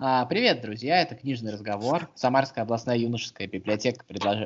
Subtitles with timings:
[0.00, 1.02] А, привет, друзья!
[1.02, 2.08] Это книжный разговор.
[2.14, 4.04] Самарская областная юношеская библиотека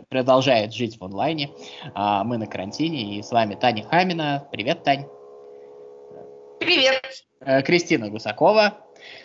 [0.08, 1.50] продолжает жить в онлайне.
[1.94, 4.48] А, мы на карантине, и с вами Таня Хамина.
[4.50, 5.06] Привет, Тань!
[6.58, 7.02] Привет!
[7.40, 8.78] Э, Кристина Гусакова.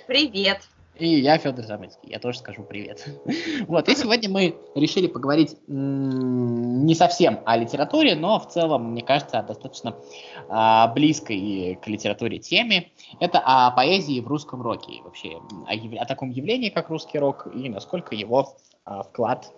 [0.08, 0.68] Привет!
[1.00, 3.08] И я Федор Замыцкий, я тоже скажу привет.
[3.68, 9.44] Вот, и сегодня мы решили поговорить не совсем о литературе, но в целом, мне кажется,
[9.44, 9.96] достаточно
[10.50, 12.92] а, близкой к литературе теме.
[13.20, 18.16] Это о поэзии в русском роке, вообще о, таком явлении, как русский рок, и насколько
[18.16, 19.52] его а, вклад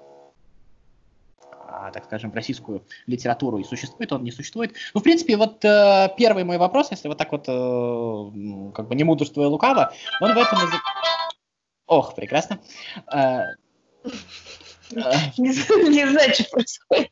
[1.72, 4.74] а, так скажем, в российскую литературу и существует он, не существует.
[4.94, 8.96] Ну, в принципе, вот э, первый мой вопрос, если вот так вот, э, как бы
[8.96, 10.58] не мудрствуя лукаво, он в этом...
[11.90, 12.60] Ох, прекрасно.
[14.92, 17.12] Э, не знаю, что происходит.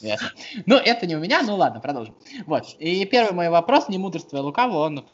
[0.00, 0.30] Ясно.
[0.66, 2.16] Ну, это не у меня, ну ладно, продолжим.
[2.46, 2.76] Вот.
[2.78, 5.08] И первый мой вопрос, не мудрство лукаво, он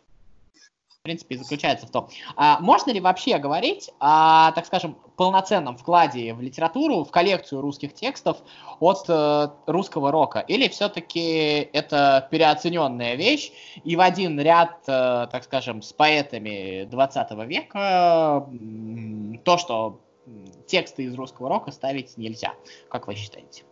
[0.99, 6.35] в принципе, заключается в том, а можно ли вообще говорить о, так скажем, полноценном вкладе
[6.35, 8.39] в литературу, в коллекцию русских текстов
[8.81, 10.41] от э, русского рока?
[10.41, 13.53] Или все-таки это переоцененная вещь,
[13.85, 20.01] и в один ряд, э, так скажем, с поэтами 20 века э, то, что
[20.67, 22.55] тексты из русского рока ставить нельзя?
[22.89, 23.65] Как вы считаете?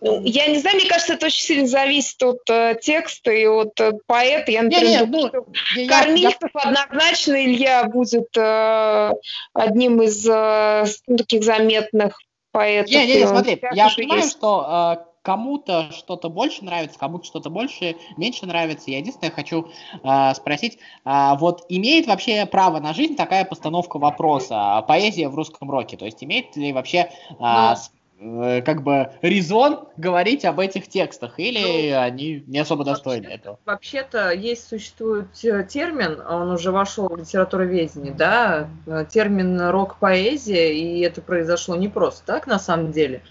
[0.00, 3.80] Ну, я не знаю, мне кажется, это очень сильно зависит от э, текста и от
[3.80, 4.50] э, поэта.
[4.52, 5.46] Я, например, не, не, ну, что
[5.88, 6.60] Корнилов я...
[6.60, 9.12] однозначно Илья будет э,
[9.54, 12.18] одним из э, ну, таких заметных
[12.52, 12.90] поэтов.
[12.90, 14.36] Не, не, не смотри, я понимаю, есть.
[14.36, 18.90] что э, кому-то что-то больше нравится, кому-то что-то больше, меньше нравится.
[18.90, 19.68] Я единственное хочу
[20.04, 25.70] э, спросить, э, вот имеет вообще право на жизнь такая постановка вопроса, поэзия в русском
[25.70, 25.96] роке?
[25.96, 27.76] То есть имеет ли вообще э, ну, Э,
[28.18, 33.58] как бы резон говорить об этих текстах, или ну, они не особо достойны этого?
[33.66, 41.20] Вообще-то есть, существует термин, он уже вошел в литературоведение, да, э, термин рок-поэзия, и это
[41.20, 43.22] произошло не просто так, на самом деле.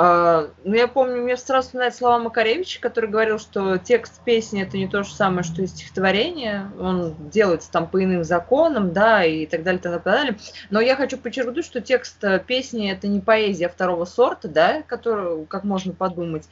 [0.00, 4.76] А, ну, я помню, мне сразу вспоминает слова Макаревича, который говорил, что текст песни это
[4.76, 6.70] не то же самое, что и стихотворение.
[6.78, 10.38] Он делается там по иным законам, да, и так далее, так далее.
[10.70, 15.46] Но я хочу подчеркнуть, что текст э, песни это не поэзия второго сорта, да, которую,
[15.46, 16.48] как можно подумать.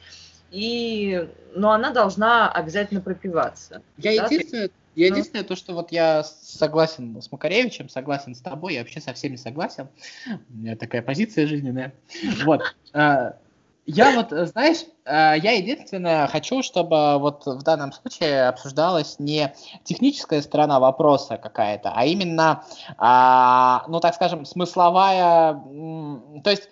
[0.51, 3.81] И, но она должна обязательно пропиваться.
[3.97, 4.25] Я да?
[4.25, 8.99] единственное, я единственное, то, что вот я согласен с Макаревичем, согласен с тобой, я вообще
[8.99, 9.89] со всеми согласен.
[10.49, 11.93] У меня такая позиция жизненная.
[12.43, 12.61] Вот.
[12.93, 13.35] А,
[13.85, 19.53] я вот, знаешь, а, я единственное хочу, чтобы вот в данном случае обсуждалась не
[19.83, 22.63] техническая сторона вопроса какая-то, а именно,
[22.97, 25.53] а, ну, так скажем, смысловая,
[26.43, 26.69] то есть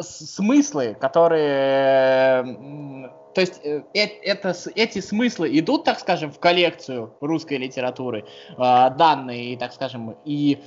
[0.00, 8.24] смыслы, которые то есть э, это, эти смыслы идут, так скажем, в коллекцию русской литературы,
[8.56, 10.62] а, данные, так скажем, и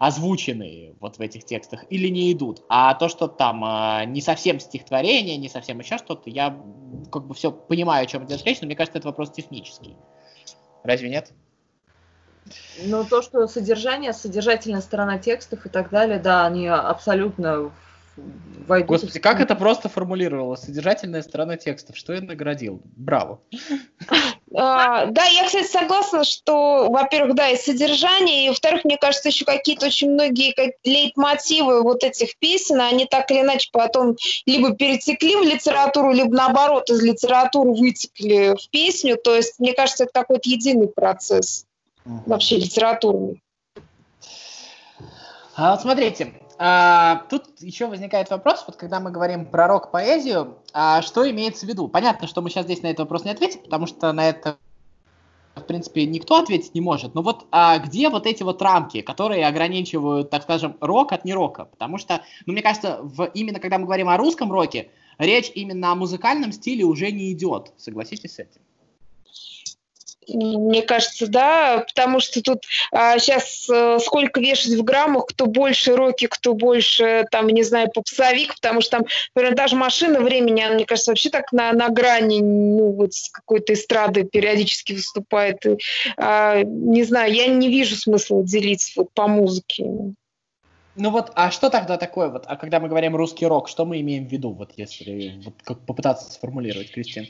[0.00, 2.64] озвученные вот в этих текстах, или не идут.
[2.68, 6.60] А то, что там а, не совсем стихотворение, не совсем еще что-то, я
[7.12, 9.94] как бы все понимаю, о чем идет речь, но мне кажется, это вопрос технический.
[10.82, 11.32] Разве нет?
[12.82, 17.70] Ну, то, что содержание, содержательная сторона текстов и так далее, да, они абсолютно
[18.66, 18.88] войдут...
[18.88, 20.60] Господи, как это просто формулировалось?
[20.60, 21.96] Содержательная сторона текстов.
[21.96, 22.80] Что я наградил?
[22.96, 23.40] Браво.
[24.54, 29.44] А, да, я, кстати, согласна, что, во-первых, да, и содержание, и, во-вторых, мне кажется, еще
[29.44, 35.42] какие-то очень многие лейтмотивы вот этих песен, они так или иначе потом либо перетекли в
[35.42, 39.18] литературу, либо, наоборот, из литературы вытекли в песню.
[39.22, 41.66] То есть, мне кажется, это какой-то единый процесс
[42.04, 43.42] вообще литературный.
[45.54, 51.02] А вот смотрите, а, тут еще возникает вопрос, вот когда мы говорим про рок-поэзию, а
[51.02, 51.86] что имеется в виду?
[51.86, 54.58] Понятно, что мы сейчас здесь на этот вопрос не ответим, потому что на это,
[55.54, 57.14] в принципе, никто ответить не может.
[57.14, 61.66] Но вот а где вот эти вот рамки, которые ограничивают, так скажем, рок от нерока?
[61.66, 65.92] Потому что, ну, мне кажется, в, именно когда мы говорим о русском роке, речь именно
[65.92, 67.72] о музыкальном стиле уже не идет.
[67.76, 68.60] Согласитесь с этим?
[70.28, 75.96] Мне кажется, да, потому что тут а, сейчас а, сколько вешать в граммах, кто больше
[75.96, 80.74] роки, кто больше, там, не знаю, попсовик, потому что там, например, даже машина времени, она,
[80.74, 85.64] мне кажется, вообще так на, на грани, ну, вот с какой-то эстрады периодически выступает.
[85.66, 85.78] И,
[86.16, 89.84] а, не знаю, я не вижу смысла делить вот по музыке.
[90.98, 94.00] Ну вот, а что тогда такое, вот, а когда мы говорим русский рок, что мы
[94.00, 97.28] имеем в виду, вот если вот, как попытаться сформулировать, Кристин?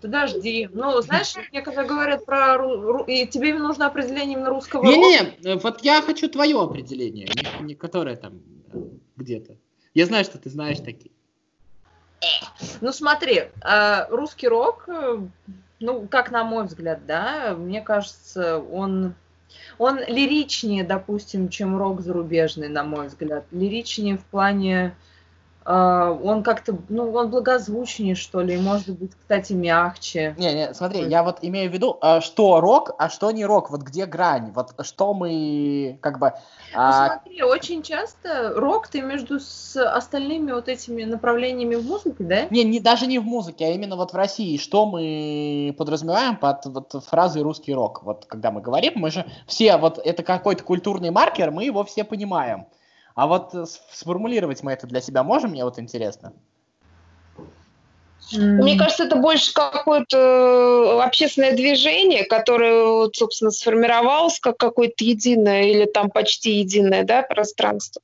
[0.00, 0.68] Подожди.
[0.72, 3.04] Ну, знаешь, мне когда говорят про...
[3.06, 7.28] И тебе нужно определение именно русского Не-не, вот я хочу твое определение,
[7.60, 8.40] не, которое там
[8.72, 8.78] э,
[9.16, 9.56] где-то.
[9.94, 11.10] Я знаю, что ты знаешь такие.
[12.80, 15.18] Ну смотри, а, русский рок, э,
[15.80, 19.14] ну, как на мой взгляд, да, мне кажется, он,
[19.78, 23.44] он лиричнее, допустим, чем рок зарубежный, на мой взгляд.
[23.50, 24.94] Лиричнее в плане
[25.68, 30.34] он как-то, ну, он благозвучнее, что ли, может быть, кстати, мягче.
[30.38, 33.70] Не, не, смотри, я вот имею в виду, а, что рок, а что не рок,
[33.70, 36.32] вот где грань, вот что мы, как бы...
[36.72, 37.08] Ну, а...
[37.08, 42.46] смотри, очень часто рок ты между с остальными вот этими направлениями в музыке, да?
[42.48, 46.64] Не, не, даже не в музыке, а именно вот в России, что мы подразумеваем под
[46.64, 51.10] вот фразой русский рок, вот когда мы говорим, мы же все, вот это какой-то культурный
[51.10, 52.66] маркер, мы его все понимаем.
[53.18, 56.34] А вот э, сформулировать мы это для себя можем, мне вот интересно.
[58.30, 65.64] Мне кажется, это больше какое-то э, общественное движение, которое, вот, собственно, сформировалось как какое-то единое
[65.64, 68.02] или там почти единое да, пространство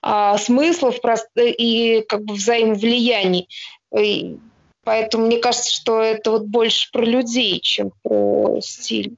[0.00, 0.96] а, смыслов
[1.36, 3.50] и как бы взаимовлияний.
[3.94, 4.38] И
[4.82, 9.14] поэтому мне кажется, что это вот больше про людей, чем про стиль.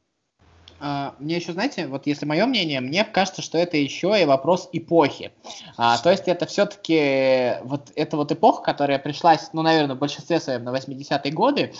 [0.78, 4.68] А, мне еще, знаете, вот если мое мнение, мне кажется, что это еще и вопрос
[4.72, 5.32] эпохи.
[5.76, 10.38] А, то есть это все-таки вот эта вот эпоха, которая пришлась, ну, наверное, в большинстве
[10.40, 11.72] своем на 80-е годы,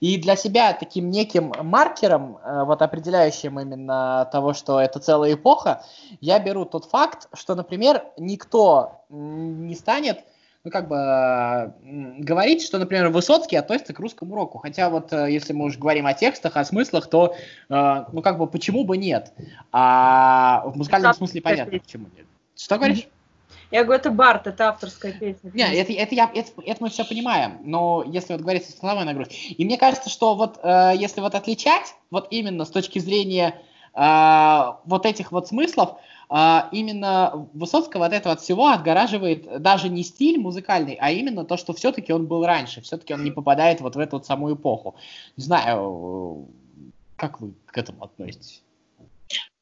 [0.00, 5.84] и для себя таким неким маркером, а, вот определяющим именно того, что это целая эпоха,
[6.20, 10.24] я беру тот факт, что, например, никто не станет
[10.64, 11.74] ну, как бы
[12.18, 14.58] говорить, что, например, Высоцкий относится к русскому року.
[14.58, 17.34] Хотя вот э, если мы уже говорим о текстах, о смыслах, то,
[17.68, 19.32] э, ну, как бы, почему бы нет?
[19.72, 22.26] А в музыкальном смысле понятно, почему нет.
[22.56, 23.08] Что говоришь?
[23.72, 25.50] Я говорю, это Барт, это авторская песня.
[25.52, 29.04] Нет, это, это, я, это, это мы все понимаем, но если вот говорить о смысловой
[29.04, 29.34] нагрузке.
[29.34, 33.56] И мне кажется, что вот э, если вот отличать, вот именно с точки зрения
[33.94, 35.98] э, вот этих вот смыслов,
[36.34, 41.58] а, именно Высоцкого от этого от всего отгораживает даже не стиль музыкальный, а именно то,
[41.58, 44.94] что все-таки он был раньше, все-таки он не попадает вот в эту вот самую эпоху.
[45.36, 46.48] Не знаю,
[47.16, 48.62] как вы к этому относитесь?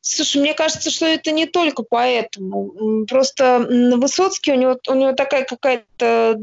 [0.01, 3.05] Слушай, мне кажется, что это не только поэтому.
[3.07, 3.67] Просто
[3.97, 6.37] Высоцкий, у него, у него такая какая-то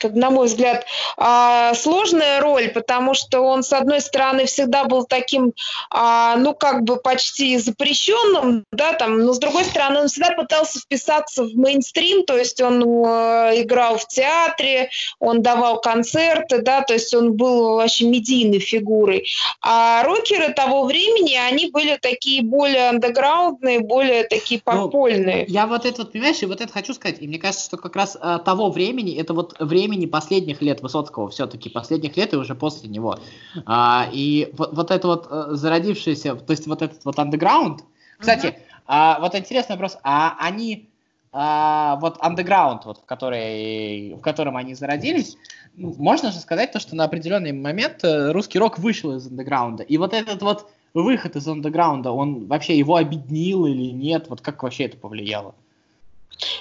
[0.00, 0.86] как, на мой взгляд,
[1.16, 5.52] а, сложная роль, потому что он, с одной стороны, всегда был таким,
[5.90, 10.80] а, ну, как бы почти запрещенным, да, там, но с другой стороны, он всегда пытался
[10.80, 16.94] вписаться в мейнстрим, то есть он э, играл в театре, он давал концерты, да, то
[16.94, 19.26] есть он был вообще медийной фигурой.
[19.60, 25.44] А рокеры того времени, они были такие более андеграундные, более такие ну, подпольные.
[25.46, 27.76] Ну, я вот это вот, понимаешь, и вот это хочу сказать, и мне кажется, что
[27.76, 32.32] как раз а, того времени, это вот время времени последних лет Высоцкого все-таки, последних лет
[32.32, 33.18] и уже после него.
[33.66, 37.84] А, и вот, вот это вот э, зародившееся, то есть вот этот вот андеграунд,
[38.18, 38.56] кстати, uh-huh.
[38.86, 40.88] а, вот интересный вопрос, а они
[41.32, 45.36] а, вот андеграунд, вот, в, который, в котором они зародились,
[45.76, 49.82] можно же сказать то, что на определенный момент э, русский рок вышел из андеграунда.
[49.84, 54.26] И вот этот вот выход из андеграунда, он вообще его объединил или нет?
[54.28, 55.54] Вот как вообще это повлияло?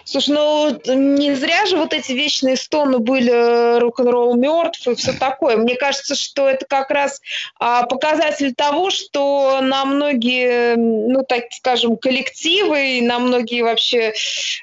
[0.04, 5.14] Слушай, ну не зря же вот эти вечные стоны были э, рок-н-ролл мертв и все
[5.14, 5.58] такое.
[5.58, 7.22] Мне кажется, что это как раз
[7.60, 14.14] а, показатель того, что на многие, ну так скажем, коллективы и на многие вообще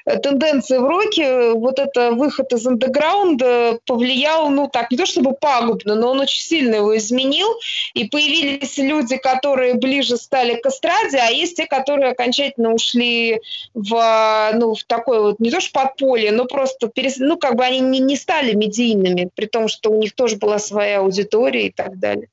[0.05, 5.33] э, тенденции в роке вот это выход из андеграунда повлиял, ну так, не то чтобы
[5.33, 7.47] пагубно, но он очень сильно его изменил.
[7.93, 13.41] И появились люди, которые ближе стали к эстраде, а есть те, которые окончательно ушли
[13.73, 17.17] в, ну, в такой такое вот не то что подполье, но просто, перес...
[17.17, 20.59] ну, как бы они не, не стали медийными, при том, что у них тоже была
[20.59, 22.27] своя аудитория и так далее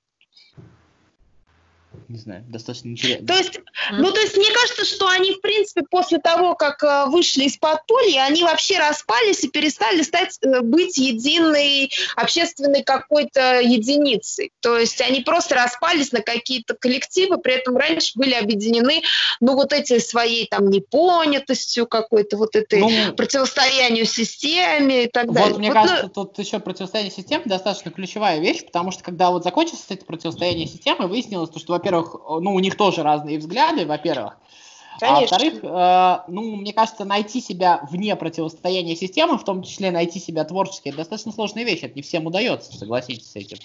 [2.08, 3.26] не знаю, достаточно интересно.
[3.26, 3.61] То есть,
[3.92, 7.56] ну, то есть мне кажется, что они, в принципе, после того, как э, вышли из
[7.56, 14.52] подполья, они вообще распались и перестали стать, э, быть единой общественной какой-то единицей.
[14.61, 19.02] То есть они просто распались на какие-то коллективы, при этом раньше были объединены,
[19.40, 25.34] ну, вот этой своей там непонятостью какой-то, вот этой ну, противостоянию системе и так вот,
[25.34, 25.50] далее.
[25.50, 26.25] Вот, мне ну, кажется, ну...
[26.25, 31.06] тут еще противостояние системы достаточно ключевая вещь, потому что когда вот закончилось это противостояние системы,
[31.06, 34.36] выяснилось, что, во-первых, во-первых, ну, у них тоже разные взгляды, во-первых.
[35.00, 40.20] А во-вторых, э, ну, мне кажется, найти себя вне противостояния системы, в том числе найти
[40.20, 43.58] себя творчески, это достаточно сложная вещь, это не всем удается, согласитесь с этим.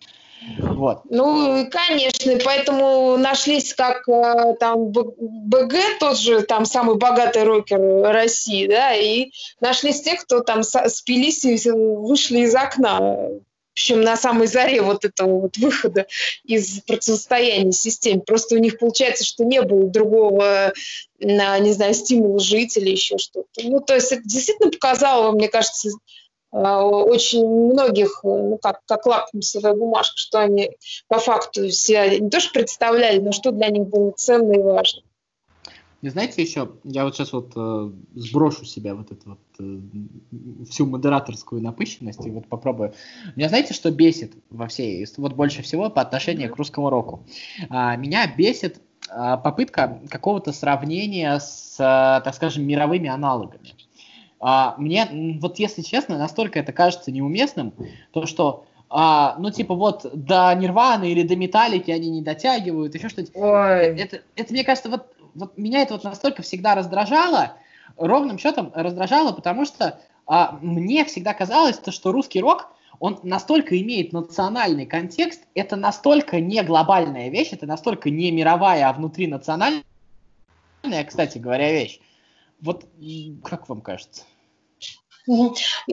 [0.58, 1.02] Вот.
[1.10, 8.66] Ну, конечно, поэтому нашлись как э, там БГ, тот же там самый богатый рокер России,
[8.66, 13.30] да, и нашлись те, кто там спились и вышли из окна
[13.80, 16.06] причем на самой заре вот этого вот выхода
[16.44, 18.20] из противостояния системе.
[18.20, 20.74] Просто у них получается, что не было другого,
[21.18, 23.48] не знаю, стимула жить или еще что-то.
[23.64, 25.92] Ну, то есть это действительно показало, мне кажется,
[26.52, 30.72] очень многих, ну, как, как лакмусовая бумажка, что они
[31.08, 35.04] по факту себя не то что представляли, но что для них было ценно и важно.
[36.02, 39.80] И знаете еще, я вот сейчас вот э, сброшу себя вот эту вот э,
[40.70, 42.94] всю модераторскую напыщенность и вот попробую.
[43.36, 47.26] Меня знаете, что бесит во всей, вот больше всего по отношению к русскому року?
[47.70, 53.76] А, меня бесит а, попытка какого-то сравнения с, а, так скажем, мировыми аналогами.
[54.40, 57.74] А, мне, вот если честно, настолько это кажется неуместным,
[58.12, 63.10] то что а, ну, типа, вот до Нирваны или до Металлики они не дотягивают, еще
[63.10, 63.32] что-то.
[63.38, 67.54] Это, это, мне кажется, вот вот меня это вот настолько всегда раздражало,
[67.98, 73.80] ровным счетом раздражало, потому что а, мне всегда казалось, то, что русский рок, он настолько
[73.82, 79.84] имеет национальный контекст, это настолько не глобальная вещь, это настолько не мировая, а внутринациональная,
[81.08, 82.00] кстати говоря, вещь.
[82.62, 82.86] Вот
[83.44, 84.24] как вам кажется?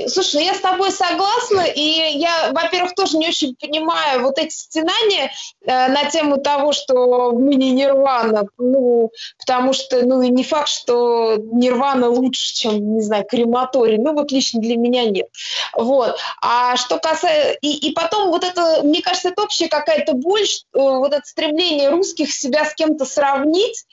[0.07, 4.55] Слушай, ну я с тобой согласна, и я, во-первых, тоже не очень понимаю вот эти
[4.55, 5.31] стенания
[5.67, 10.69] э, на тему того, что мы не Нирвана, ну, потому что, ну, и не факт,
[10.69, 15.29] что Нирвана лучше, чем, не знаю, крематорий, ну, вот лично для меня нет.
[15.75, 16.17] Вот.
[16.41, 17.59] А что касается...
[17.61, 21.91] И, и потом вот это, мне кажется, это общая какая-то боль, что, вот это стремление
[21.91, 23.85] русских себя с кем-то сравнить,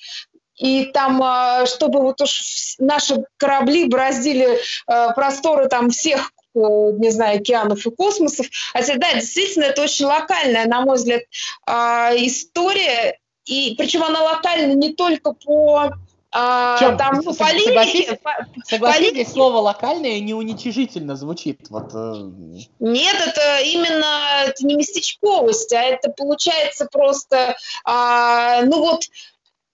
[0.55, 7.09] и там, а, чтобы вот уж наши корабли бороздили а, просторы там всех э, не
[7.09, 8.47] знаю, океанов и космосов.
[8.73, 11.23] Хотя, да, действительно, это очень локальная, на мой взгляд,
[11.65, 13.19] а, история.
[13.45, 15.93] И причем она локальна не только по
[16.35, 16.97] а, Чем?
[16.97, 18.19] там ну, политике.
[18.65, 21.67] Согласитесь, слово локальное не уничижительно звучит.
[21.69, 22.31] Вот, э...
[22.79, 27.55] Нет, это именно это не местечковость, а это получается просто,
[27.85, 29.03] а, ну вот,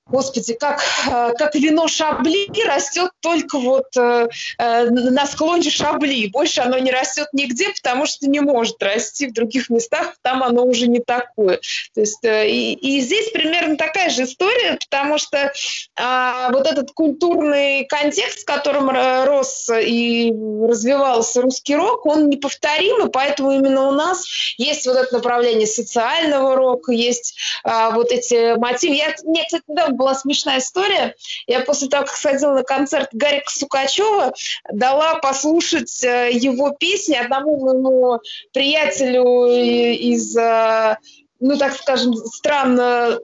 [0.09, 6.27] Господи, как, э, как вино шабли растет только вот э, э, на склоне шабли.
[6.27, 10.65] Больше оно не растет нигде, потому что не может расти в других местах, там оно
[10.65, 11.59] уже не такое.
[11.93, 16.91] То есть, э, и, и здесь примерно такая же история, потому что э, вот этот
[16.91, 23.91] культурный контекст, в котором рос и развивался русский рок, он неповторим, и поэтому именно у
[23.91, 24.25] нас
[24.57, 28.95] есть вот это направление социального рока, есть э, вот эти мотивы.
[28.95, 29.63] Я, мне, кстати,
[29.99, 31.15] была смешная история.
[31.45, 34.33] Я после того, как сходила на концерт Гарика Сукачева,
[34.71, 38.19] дала послушать э, его песни одному моему
[38.53, 40.97] приятелю из э,
[41.39, 42.75] ну, так скажем, стран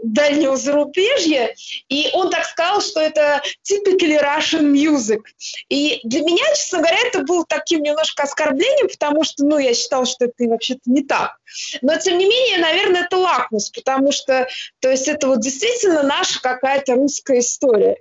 [0.04, 1.54] дальнего зарубежья,
[1.90, 5.22] и он так сказал, что это typically Russian music.
[5.70, 10.06] И для меня, честно говоря, это было таким немножко оскорблением, потому что, ну, я считала,
[10.06, 11.38] что это вообще-то не так.
[11.82, 14.48] Но, тем не менее, наверное, это лакмус, потому что,
[14.80, 17.98] то есть, это вот действительно наша какая-то русская история.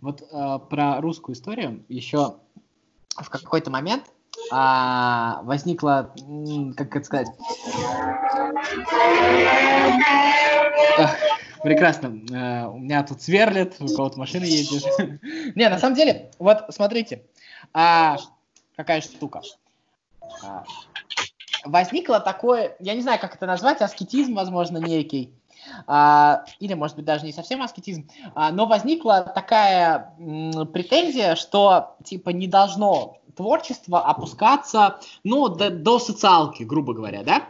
[0.00, 2.36] Вот э, про русскую историю еще
[3.16, 4.04] в какой-то момент
[4.50, 6.12] а, возникла,
[6.76, 7.28] как это сказать,
[11.64, 12.08] прекрасно.
[12.08, 14.84] Uh, у меня тут сверлит, у кого-то машина ездит.
[15.56, 17.22] Не, на самом деле, вот смотрите,
[17.72, 18.18] а,
[18.76, 19.40] какая штука.
[20.44, 20.64] А,
[21.64, 25.32] возникло такое, я не знаю, как это назвать, аскетизм, возможно, некий.
[25.86, 31.96] А, или, может быть, даже не совсем аскетизм, а, но возникла такая м, претензия, что,
[32.04, 37.48] типа, не должно творчество опускаться, ну, до, до социалки, грубо говоря, да?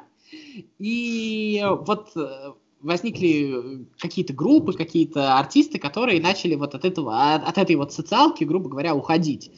[0.79, 7.77] И вот э, возникли какие-то группы, какие-то артисты, которые начали вот от этого, от этой
[7.77, 9.51] вот социалки, грубо говоря, уходить.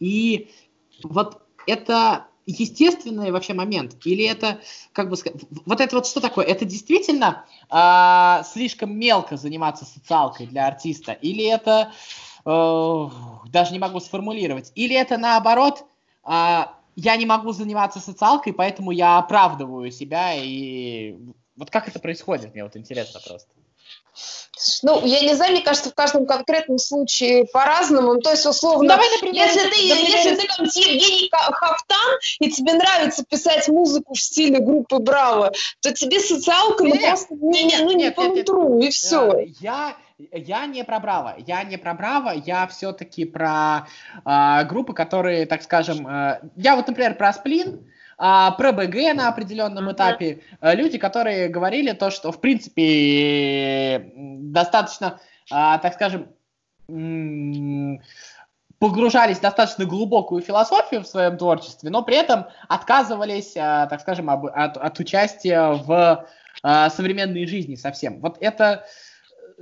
[0.00, 0.50] И
[1.02, 3.96] вот это естественный вообще момент?
[4.04, 4.60] Или это,
[4.92, 6.44] как бы сказать, вот это вот что такое?
[6.44, 11.12] Это действительно э, слишком мелко заниматься социалкой для артиста?
[11.12, 11.92] Или это
[12.44, 13.08] э,
[13.48, 14.72] даже не могу сформулировать.
[14.74, 15.84] Или это наоборот,
[16.24, 16.64] э,
[16.96, 20.34] я не могу заниматься социалкой, поэтому я оправдываю себя.
[20.34, 21.16] И
[21.56, 23.50] вот как это происходит, мне вот интересно просто.
[24.82, 28.20] Ну, я не знаю, мне кажется, в каждом конкретном случае по-разному.
[28.20, 32.50] То есть, условно, ну, давай, например, если ты, например, если ты там Евгений Хафтан, и
[32.50, 37.78] тебе нравится писать музыку в стиле группы Браво, то тебе социалка ну, просто не, не,
[37.78, 39.46] ну, не по нутру, и все.
[39.60, 43.88] Я, я не про Браво, я не про Браво, я все-таки про
[44.24, 47.84] э, группы, которые, так скажем, э, я вот, например, про Сплин,
[48.18, 55.20] а, про БГ на определенном этапе, э, люди, которые говорили то, что, в принципе, достаточно,
[55.50, 56.28] а, так скажем,
[58.78, 64.28] погружались в достаточно глубокую философию в своем творчестве, но при этом отказывались, а, так скажем,
[64.30, 66.26] от, от участия в
[66.62, 68.20] современной жизни совсем.
[68.20, 68.84] Вот это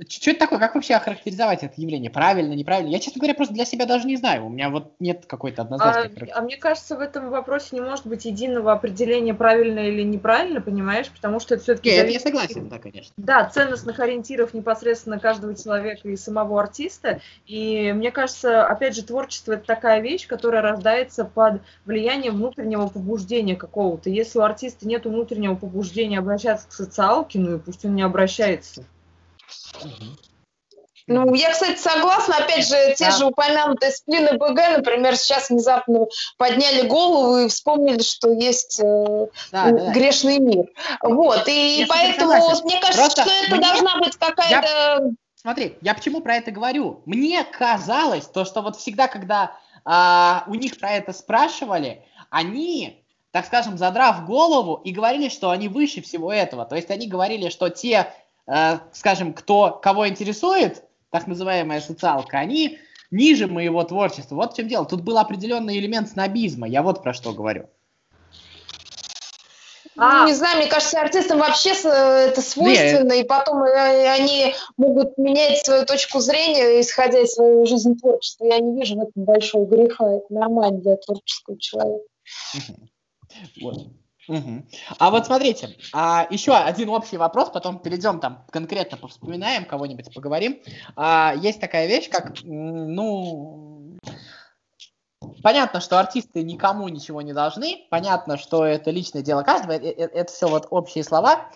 [0.07, 0.59] что это такое?
[0.59, 2.09] Как вообще охарактеризовать это явление?
[2.09, 2.89] Правильно, неправильно?
[2.89, 4.45] Я, честно говоря, просто для себя даже не знаю.
[4.45, 8.05] У меня вот нет какой-то однозначной а, а мне кажется, в этом вопросе не может
[8.07, 11.09] быть единого определения, правильно или неправильно, понимаешь?
[11.09, 11.89] Потому что это все-таки...
[11.89, 12.19] Нет, зависит...
[12.19, 13.13] я согласен, да, конечно.
[13.17, 17.21] Да, ценностных ориентиров непосредственно каждого человека и самого артиста.
[17.45, 23.55] И мне кажется, опять же, творчество– это такая вещь, которая рождается под влиянием внутреннего побуждения
[23.55, 24.09] какого-то.
[24.09, 28.85] Если у артиста нет внутреннего побуждения обращаться к социалке, ну и пусть он не обращается.
[31.07, 32.37] Ну, я, кстати, согласна.
[32.37, 33.11] Опять же, те да.
[33.11, 36.05] же упомянутые сплины БГ, например, сейчас внезапно
[36.37, 40.65] подняли голову и вспомнили, что есть э, да, да, грешный мир.
[41.01, 43.61] Вот, и я поэтому мне кажется, Просто что это мне...
[43.61, 44.67] должна быть какая-то...
[44.67, 44.99] Я...
[45.35, 47.01] Смотри, я почему про это говорю?
[47.05, 53.47] Мне казалось, то, что вот всегда, когда а, у них про это спрашивали, они, так
[53.47, 56.65] скажем, задрав голову и говорили, что они выше всего этого.
[56.65, 58.20] То есть они говорили, что те Э,
[58.93, 62.79] скажем, кто, кого интересует, так называемая социалка, они
[63.11, 64.35] ниже моего творчества.
[64.35, 64.85] Вот в чем дело.
[64.85, 66.67] Тут был определенный элемент снобизма.
[66.67, 67.69] Я вот про что говорю.
[69.97, 70.25] А.
[70.25, 73.25] Не знаю, мне кажется, артистам вообще это свойственно, Нет.
[73.25, 78.45] и потом э, они могут менять свою точку зрения, исходя из своей жизни творчества.
[78.45, 80.09] Я не вижу в этом большого греха.
[80.15, 82.05] Это нормально для творческого человека.
[83.61, 83.87] Вот.
[84.27, 84.65] Угу.
[84.99, 90.61] А вот смотрите, а, еще один общий вопрос, потом перейдем там конкретно повспоминаем кого-нибудь, поговорим.
[90.95, 93.97] А, есть такая вещь, как, ну,
[95.41, 100.07] понятно, что артисты никому ничего не должны, понятно, что это личное дело каждого, это, э,
[100.13, 101.49] это все вот общие слова.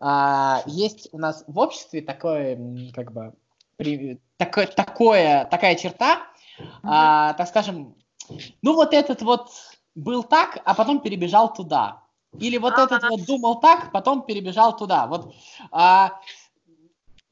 [0.00, 2.58] А, есть у нас в обществе такое,
[2.94, 3.32] как бы,
[3.76, 6.22] при, такое, такое, такая черта,
[6.82, 7.94] а, так скажем,
[8.62, 9.50] ну вот этот вот
[9.94, 12.02] был так, а потом перебежал туда.
[12.38, 15.06] Или вот этот вот думал так, потом перебежал туда.
[15.06, 15.34] Вот
[15.70, 16.20] а,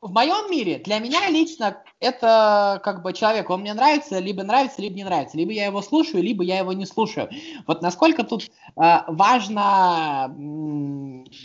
[0.00, 4.80] в моем мире, для меня лично, это как бы человек, он мне нравится, либо нравится,
[4.80, 5.36] либо не нравится.
[5.36, 7.28] Либо я его слушаю, либо я его не слушаю.
[7.66, 10.34] Вот насколько тут а, важно,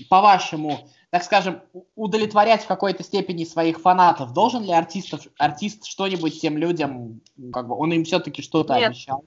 [0.09, 0.79] по-вашему,
[1.09, 1.61] так скажем,
[1.95, 4.33] удовлетворять в какой-то степени своих фанатов?
[4.33, 9.23] Должен ли артистов, артист что-нибудь тем людям, как бы он им все-таки что-то Нет, обещал?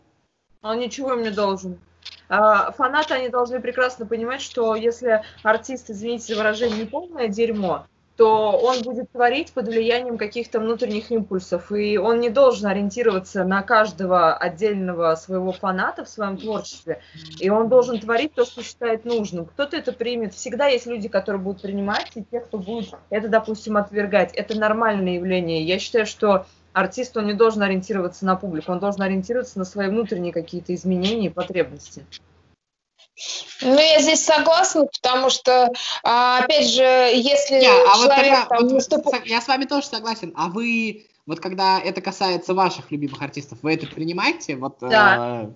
[0.63, 1.79] Он ничего им не должен.
[2.29, 7.87] А, фанаты, они должны прекрасно понимать, что если артист, извините за выражение, не полное дерьмо,
[8.17, 13.63] то он будет творить под влиянием каких-то внутренних импульсов, и он не должен ориентироваться на
[13.63, 17.01] каждого отдельного своего фаната в своем творчестве,
[17.41, 19.47] и он должен творить то, что считает нужным.
[19.47, 20.35] Кто-то это примет.
[20.35, 24.33] Всегда есть люди, которые будут принимать, и те, кто будет это, допустим, отвергать.
[24.35, 25.63] Это нормальное явление.
[25.65, 29.89] Я считаю, что артист, он не должен ориентироваться на публику, он должен ориентироваться на свои
[29.89, 32.05] внутренние какие-то изменения и потребности.
[33.63, 35.71] Ну, я здесь согласна, потому что,
[36.03, 39.27] а, опять же, если yeah, а человек вот там вот.
[39.27, 40.33] Я с вами тоже согласен.
[40.37, 44.57] А вы, вот когда это касается ваших любимых артистов, вы это принимаете?
[44.57, 45.45] Вот, да.
[45.45, 45.51] Э...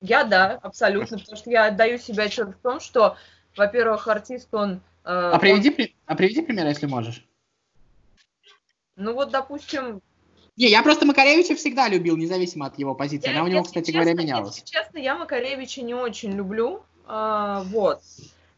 [0.00, 3.16] Я да, абсолютно, потому что я отдаю себе отчет в том, что,
[3.56, 4.80] во-первых, артист, он...
[5.04, 5.86] Э, а, приведи, он...
[6.06, 7.24] а приведи пример, если можешь.
[8.96, 10.02] Ну вот, допустим,
[10.58, 13.30] не, я просто Макаревича всегда любил, независимо от его позиции.
[13.30, 14.56] Я, Она у него, кстати честно, говоря, менялась.
[14.56, 16.82] Если честно, я Макаревича не очень люблю.
[17.06, 18.00] А, вот.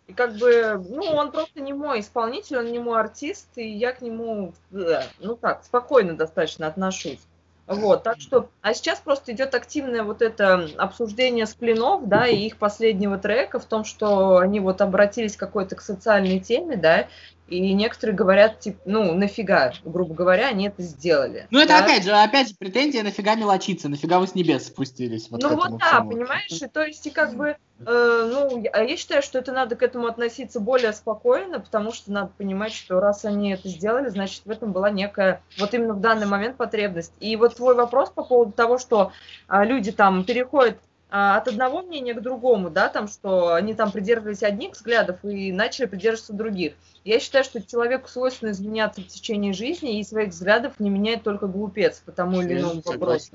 [0.07, 3.93] И как бы, ну, он просто не мой исполнитель, он не мой артист, и я
[3.93, 7.21] к нему, ну так, спокойно достаточно отношусь.
[7.67, 12.57] Вот, так что, а сейчас просто идет активное вот это обсуждение сплинов, да, и их
[12.57, 17.07] последнего трека в том, что они вот обратились какой-то к социальной теме, да,
[17.51, 21.49] и некоторые говорят, типа, ну, нафига, грубо говоря, они это сделали.
[21.51, 21.85] Ну, это да?
[21.85, 25.29] опять же, опять же, претензия, нафига мелочиться, нафига вы с небес спустились.
[25.31, 26.11] Вот ну, вот да, всему.
[26.11, 29.75] понимаешь, и то есть, и как бы, э, ну, я, я считаю, что это надо
[29.75, 34.43] к этому относиться более спокойно, потому что надо понимать, что раз они это сделали, значит,
[34.45, 37.13] в этом была некая, вот именно в данный момент потребность.
[37.19, 39.11] И вот твой вопрос по поводу того, что
[39.49, 43.91] э, люди там переходят а, от одного мнения к другому, да, там, что они там
[43.91, 46.75] придерживались одних взглядов и начали придерживаться других.
[47.05, 51.47] Я считаю, что человеку свойственно изменяться в течение жизни, и своих взглядов не меняет только
[51.47, 53.33] глупец по тому или иному вопросу.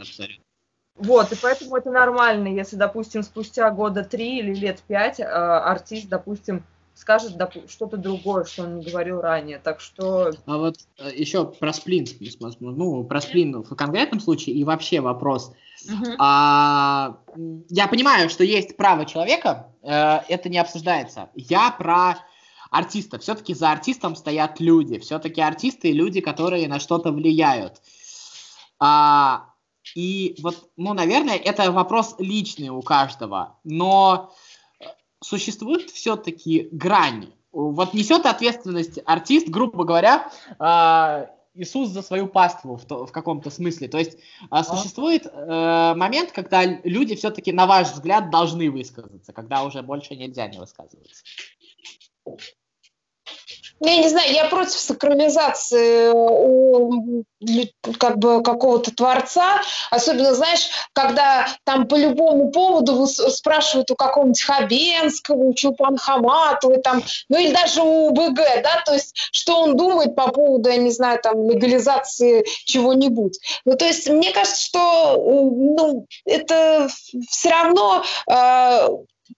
[0.96, 6.08] Вот, и поэтому это нормально, если, допустим, спустя года три или лет пять а, артист,
[6.08, 6.64] допустим,
[6.96, 7.34] скажет
[7.70, 9.60] что-то другое, что он не говорил ранее.
[9.60, 10.32] Так что...
[10.46, 12.08] А вот э, еще про сплин,
[12.60, 15.52] ну, про сплин в конкретном случае и вообще вопрос.
[16.18, 17.18] А,
[17.70, 21.30] я понимаю, что есть право человека, э, это не обсуждается.
[21.36, 22.18] Я про
[22.72, 23.20] артиста.
[23.20, 24.98] Все-таки за артистом стоят люди.
[25.00, 27.82] Все-таки артисты и люди, которые на что-то влияют.
[28.80, 29.50] А,
[29.96, 33.58] и вот, ну, наверное, это вопрос личный у каждого.
[33.64, 34.34] Но
[35.26, 37.34] существует все-таки грань.
[37.52, 43.50] Вот несет ответственность артист, грубо говоря, э, Иисус за свою паству в, то, в каком-то
[43.50, 43.88] смысле.
[43.88, 44.18] То есть
[44.50, 50.16] а, существует э, момент, когда люди все-таки, на ваш взгляд, должны высказаться, когда уже больше
[50.16, 51.24] нельзя не высказываться.
[53.82, 56.14] Ну, я не знаю, я против сакрализации
[57.98, 59.62] как бы какого-то творца,
[59.92, 67.04] особенно, знаешь, когда там по любому поводу спрашивают у какого-нибудь Хабенского, у Чулпан Хаматовой, там,
[67.30, 70.92] ну или даже у БГ, да, то есть что он думает по поводу, я не
[70.92, 73.38] знаю, там, легализации чего-нибудь.
[73.66, 76.88] Ну, то есть мне кажется, что ну, это
[77.30, 78.88] все равно э,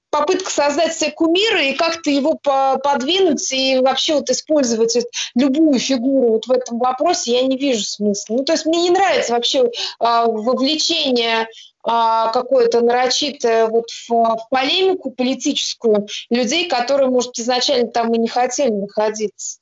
[0.10, 4.98] попытка создать себе кумира и как-то его подвинуть и вообще вот использовать
[5.36, 8.36] любую фигуру вот в этом вопросе я не вижу смысла.
[8.36, 11.48] Ну, то есть мне не нравится вообще э, вовлечение э,
[11.84, 18.72] какое-то нарочитое вот в, в полемику политическую людей, которые, может, изначально там и не хотели
[18.72, 19.60] находиться.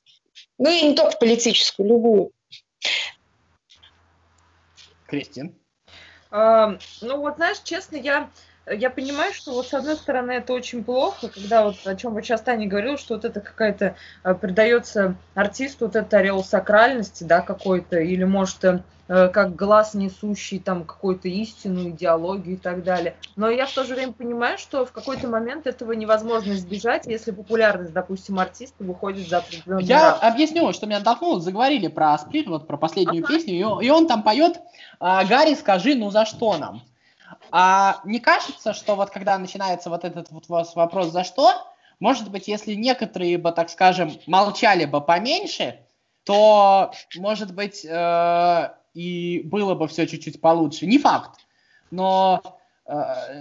[0.58, 2.30] Ну и не только политическую, любую.
[5.06, 5.54] Кристин?
[6.30, 8.30] А, ну вот, знаешь, честно, я
[8.66, 12.24] я понимаю, что вот с одной стороны это очень плохо, когда вот о чем вот
[12.24, 17.42] сейчас Таня говорила, что вот это какая-то э, придается артисту вот этот орел сакральности, да,
[17.42, 23.14] какой-то, или может э, как глаз несущий там какую-то истину, идеологию и так далее.
[23.36, 27.30] Но я в то же время понимаю, что в какой-то момент этого невозможно избежать, если
[27.30, 30.24] популярность, допустим, артиста выходит за определенный Я рамки.
[30.24, 31.40] объясню, что меня толкнуло.
[31.40, 33.32] Заговорили про Асприн, вот про последнюю ага.
[33.32, 34.58] песню, и он, и он там поет
[34.98, 36.82] «Гарри, скажи, ну за что нам?»
[37.50, 41.52] А не кажется, что вот когда начинается вот этот вот вопрос «за что?»,
[41.98, 45.80] может быть, если некоторые бы, так скажем, молчали бы поменьше,
[46.24, 50.86] то, может быть, э, и было бы все чуть-чуть получше.
[50.86, 51.40] Не факт.
[51.90, 52.42] Но
[52.84, 53.40] э,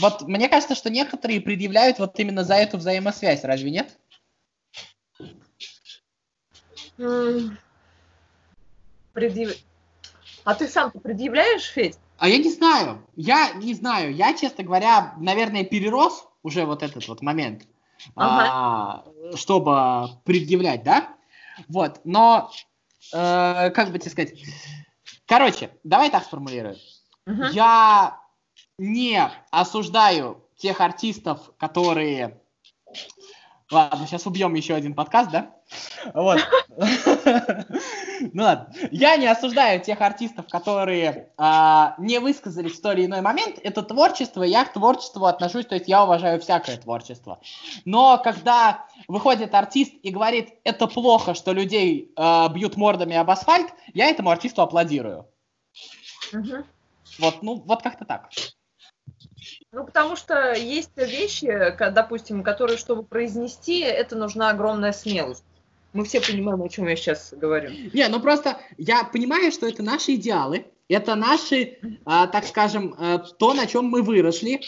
[0.00, 3.96] вот мне кажется, что некоторые предъявляют вот именно за эту взаимосвязь, разве нет?
[9.12, 9.52] Предъяв...
[10.44, 11.98] А ты сам предъявляешь, Федь?
[12.18, 13.06] А я не знаю.
[13.14, 14.14] Я не знаю.
[14.14, 17.66] Я, честно говоря, наверное, перерос уже вот этот вот момент,
[18.14, 19.04] ага.
[19.32, 21.08] а, чтобы предъявлять, да?
[21.68, 22.00] Вот.
[22.04, 22.50] Но,
[23.12, 24.32] э, как бы тебе сказать...
[25.26, 26.76] Короче, давай так сформулирую.
[27.26, 27.46] Угу.
[27.52, 28.20] Я
[28.78, 32.40] не осуждаю тех артистов, которые
[33.70, 35.50] Ладно, сейчас убьем еще один подкаст, да?
[36.14, 36.40] Вот.
[38.32, 38.72] Ну ладно.
[38.92, 43.58] Я не осуждаю тех артистов, которые а, не высказались в тот или иной момент.
[43.62, 47.40] Это творчество, я к творчеству отношусь, то есть я уважаю всякое творчество.
[47.84, 53.68] Но когда выходит артист и говорит, это плохо, что людей а, бьют мордами об асфальт,
[53.92, 55.26] я этому артисту аплодирую.
[57.18, 58.30] Вот, ну, вот как-то так.
[59.72, 65.44] Ну, потому что есть вещи, допустим, которые, чтобы произнести, это нужна огромная смелость.
[65.92, 67.70] Мы все понимаем, о чем я сейчас говорю.
[67.92, 73.18] Не, ну просто я понимаю, что это наши идеалы, это наши, а, так скажем, а,
[73.18, 74.60] то, на чем мы выросли,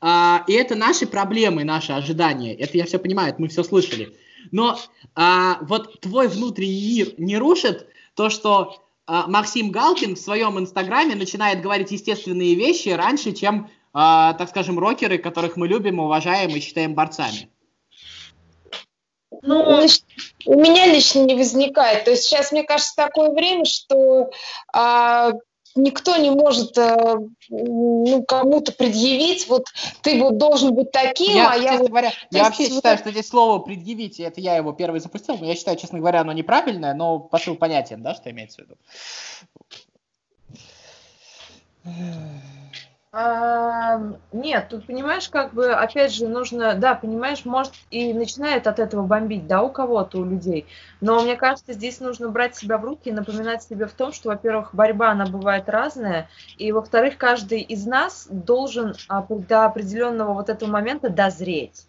[0.00, 2.54] а, и это наши проблемы, наши ожидания.
[2.54, 4.16] Это я все понимаю, это мы все слышали.
[4.50, 4.78] Но
[5.14, 11.14] а, вот твой внутренний мир не рушит то, что а, Максим Галкин в своем инстаграме
[11.14, 16.94] начинает говорить естественные вещи раньше, чем так скажем, рокеры, которых мы любим, уважаем и считаем
[16.94, 17.50] борцами?
[19.42, 19.86] Ну,
[20.46, 22.04] у меня лично не возникает.
[22.04, 24.30] То есть сейчас, мне кажется, такое время, что
[24.72, 25.32] а,
[25.74, 27.16] никто не может а,
[27.48, 29.66] ну, кому-то предъявить, вот
[30.02, 31.88] ты вот должен быть таким, я, а я вот...
[31.88, 32.72] Говоря, я вообще вот...
[32.72, 36.20] считаю, что здесь слово «предъявить», это я его первый запустил, но я считаю, честно говоря,
[36.20, 38.76] оно неправильное, но посыл понятен, да, что имеется в виду.
[43.14, 44.00] А,
[44.32, 49.02] нет, тут понимаешь, как бы, опять же, нужно, да, понимаешь, может и начинает от этого
[49.06, 50.66] бомбить, да, у кого-то, у людей.
[51.02, 54.30] Но мне кажется, здесь нужно брать себя в руки и напоминать себе в том, что,
[54.30, 58.94] во-первых, борьба, она бывает разная, и, во-вторых, каждый из нас должен
[59.28, 61.86] до определенного вот этого момента дозреть.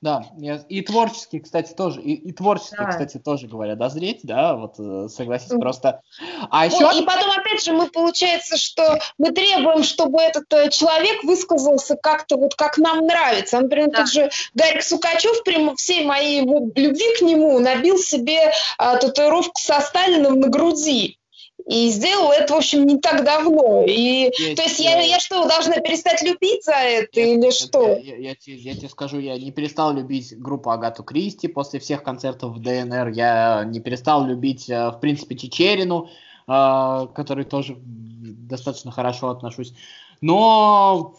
[0.00, 0.24] Да,
[0.68, 2.90] и творческий, кстати, тоже, и, и творческий, да.
[2.90, 6.02] кстати, тоже говорят, дозреть, да, вот э, согласись, просто.
[6.50, 6.84] А еще...
[6.84, 11.96] Вот, и потом, опять же, мы получается, что мы требуем, чтобы этот э, человек высказался
[11.96, 13.60] как-то вот как нам нравится.
[13.60, 13.98] Например, да.
[13.98, 19.80] тот же Гарик Сукачев, при всей моей любви к нему, набил себе а, татуировку со
[19.80, 21.18] Сталином на груди.
[21.66, 23.84] И сделал это, в общем, не так давно.
[23.86, 27.88] И, я, то есть я, я что, должна перестать любить за это я, или что?
[27.88, 31.80] Я, я, я, я, я тебе скажу, я не перестал любить группу Агату Кристи после
[31.80, 33.08] всех концертов в ДНР.
[33.08, 36.10] Я не перестал любить, э, в принципе, Чечерину,
[36.46, 39.72] э, который тоже достаточно хорошо отношусь.
[40.20, 41.16] Но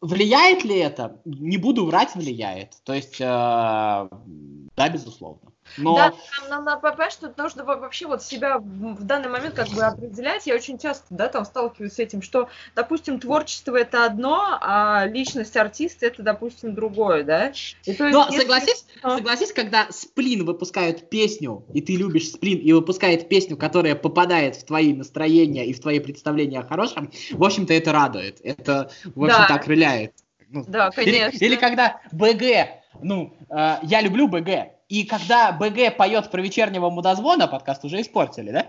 [0.00, 1.20] влияет ли это?
[1.26, 2.72] Не буду врать, влияет.
[2.84, 5.52] То есть, э, да, безусловно.
[5.76, 5.96] Но...
[5.96, 6.14] Да,
[6.48, 10.46] нам на ПП что нужно вообще вот себя в данный момент как бы определять.
[10.46, 15.56] Я очень часто, да, там сталкиваюсь с этим, что, допустим, творчество это одно, а личность
[15.56, 17.52] артиста это, допустим, другое, да?
[17.84, 18.40] И, то есть, Но если...
[18.40, 24.56] согласись, согласись, когда Сплин выпускают песню, и ты любишь Сплин, и выпускает песню, которая попадает
[24.56, 28.40] в твои настроения и в твои представления о хорошем, в общем-то, это радует.
[28.42, 29.54] Это, в общем-то, да.
[29.54, 30.14] окрыляет.
[30.50, 31.36] Ну, да, конечно.
[31.36, 32.68] Или, или когда БГ,
[33.02, 38.50] ну, э, я люблю БГ, и когда БГ поет про вечернего мудозвона, подкаст уже испортили,
[38.50, 38.66] да?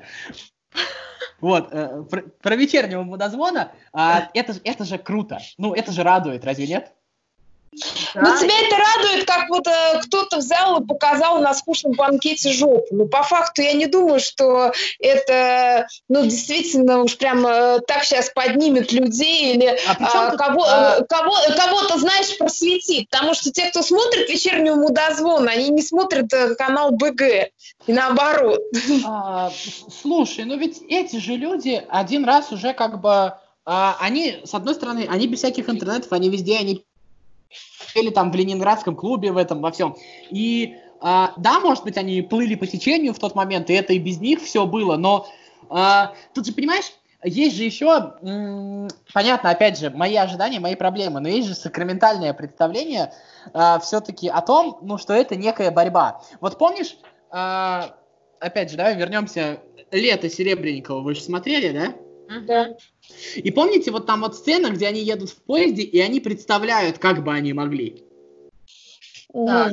[1.42, 2.04] Вот, э,
[2.42, 4.00] про, вечернего мудозвона, э,
[4.34, 5.40] это, это же круто.
[5.58, 6.94] Ну, это же радует, разве нет?
[8.16, 8.22] Да.
[8.22, 12.88] Ну, тебя это радует, как вот э, кто-то взял и показал на скучном банкете жопу.
[12.92, 18.30] Ну, по факту я не думаю, что это, ну, действительно уж прям э, так сейчас
[18.32, 21.04] поднимет людей или а а, кого, а...
[21.08, 23.10] кого, кого-то, знаешь, просветит.
[23.10, 27.22] Потому что те, кто смотрит вечернюю мудозвон, они не смотрят э, канал БГ.
[27.88, 28.62] И наоборот.
[29.06, 29.52] А,
[30.02, 33.34] слушай, ну ведь эти же люди один раз уже как бы...
[33.66, 36.86] А, они, с одной стороны, они без всяких интернетов, они везде, они
[37.96, 39.96] или там в Ленинградском клубе в этом, во всем.
[40.30, 44.00] И а, да, может быть, они плыли по течению в тот момент, и это и
[44.00, 45.28] без них все было, но
[45.70, 46.92] а, тут же, понимаешь,
[47.24, 48.14] есть же еще,
[49.14, 53.14] понятно, опять же, мои ожидания, мои проблемы, но есть же сакраментальное представление
[53.54, 56.22] а, все-таки о том, ну, что это некая борьба.
[56.40, 56.98] Вот помнишь,
[57.30, 57.96] а,
[58.40, 59.60] опять же, давай вернемся,
[59.92, 61.94] лето Серебренникова вы же смотрели, да?
[62.42, 62.78] Да.
[63.36, 67.24] И помните, вот там вот сцена, где они едут в поезде, и они представляют, как
[67.24, 68.04] бы они могли.
[69.34, 69.72] Да.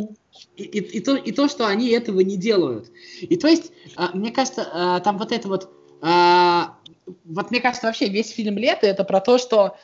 [0.57, 2.91] И, и, и, то, и то, что они этого не делают.
[3.21, 5.71] И то есть, а, мне кажется, а, там вот это вот...
[6.03, 6.77] А,
[7.25, 9.77] вот мне кажется, вообще весь фильм «Лето» это про то, что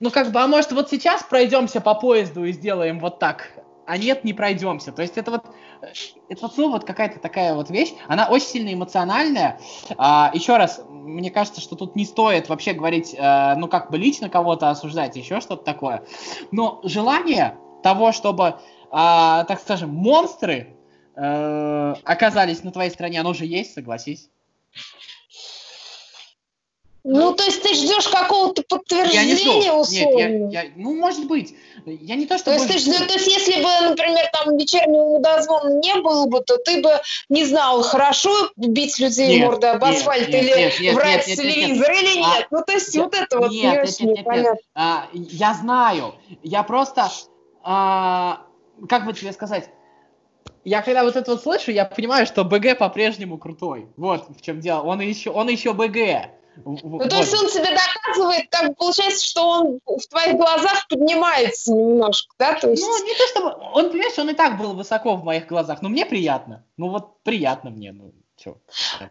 [0.00, 3.52] ну, как бы, а может, вот сейчас пройдемся по поезду и сделаем вот так,
[3.86, 4.92] а нет, не пройдемся.
[4.92, 5.44] То есть это вот
[6.28, 9.60] это вот, ну, вот какая-то такая вот вещь, она очень сильно эмоциональная.
[9.96, 13.98] А, еще раз, мне кажется, что тут не стоит вообще говорить, а, ну, как бы
[13.98, 16.04] лично кого-то осуждать, еще что-то такое.
[16.50, 18.56] Но желание того, чтобы,
[18.90, 20.76] а, так скажем, монстры
[21.16, 24.30] а, оказались на твоей стороне, оно же есть, согласись.
[27.06, 29.84] Ну, то есть ты ждешь какого-то подтверждения я не жду.
[29.92, 31.54] Нет, я, я, ну, может быть.
[31.84, 32.46] Я не то, что...
[32.46, 36.40] То есть, ты ждешь, то есть если бы, например, там вечернего дозвона не было бы,
[36.40, 36.90] то ты бы
[37.28, 41.38] не знал, хорошо бить людей нет, мордой об асфальт нет, или нет, нет, врать нет,
[41.38, 42.26] с телевизора нет, или нет.
[42.26, 44.58] А, ну, то есть нет, вот это вот нет, нет, нет, нет, нет.
[44.74, 46.14] А, Я знаю.
[46.42, 47.10] Я просто...
[47.62, 48.46] А,
[48.88, 49.68] как бы тебе сказать?
[50.64, 53.88] я когда вот это вот слышу, я понимаю, что БГ по-прежнему крутой.
[53.96, 54.82] Вот в чем дело.
[54.82, 56.30] Он еще, он еще БГ.
[56.64, 62.34] Ну, то есть он себе доказывает, как получается, что он в твоих глазах поднимается немножко,
[62.38, 62.54] да?
[62.54, 62.82] То есть...
[62.82, 63.54] Ну, не то чтобы...
[63.72, 66.64] Он, понимаешь, он и так был высоко в моих глазах, но мне приятно.
[66.76, 68.56] Ну, вот приятно мне, ну, все.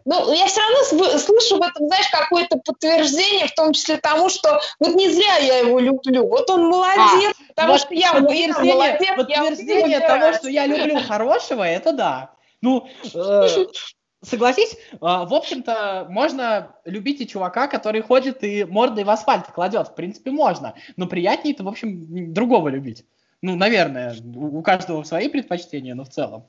[0.04, 4.60] Ну, я все равно слышу в этом, знаешь, какое-то подтверждение, в том числе тому, что
[4.80, 6.28] вот не зря я его люблю.
[6.28, 9.16] Вот он молодец, а, потому вот что я, подтверждение, молодец.
[9.16, 12.30] Подтверждение я того, что я люблю хорошего, это да.
[12.60, 13.48] Ну, э,
[14.24, 19.88] согласись, а, в общем-то, можно любить и чувака, который ходит и мордой в асфальт кладет.
[19.88, 20.74] В принципе, можно.
[20.96, 23.04] Но приятнее это, в общем, другого любить.
[23.42, 26.46] Ну, наверное, у каждого свои предпочтения, но в целом.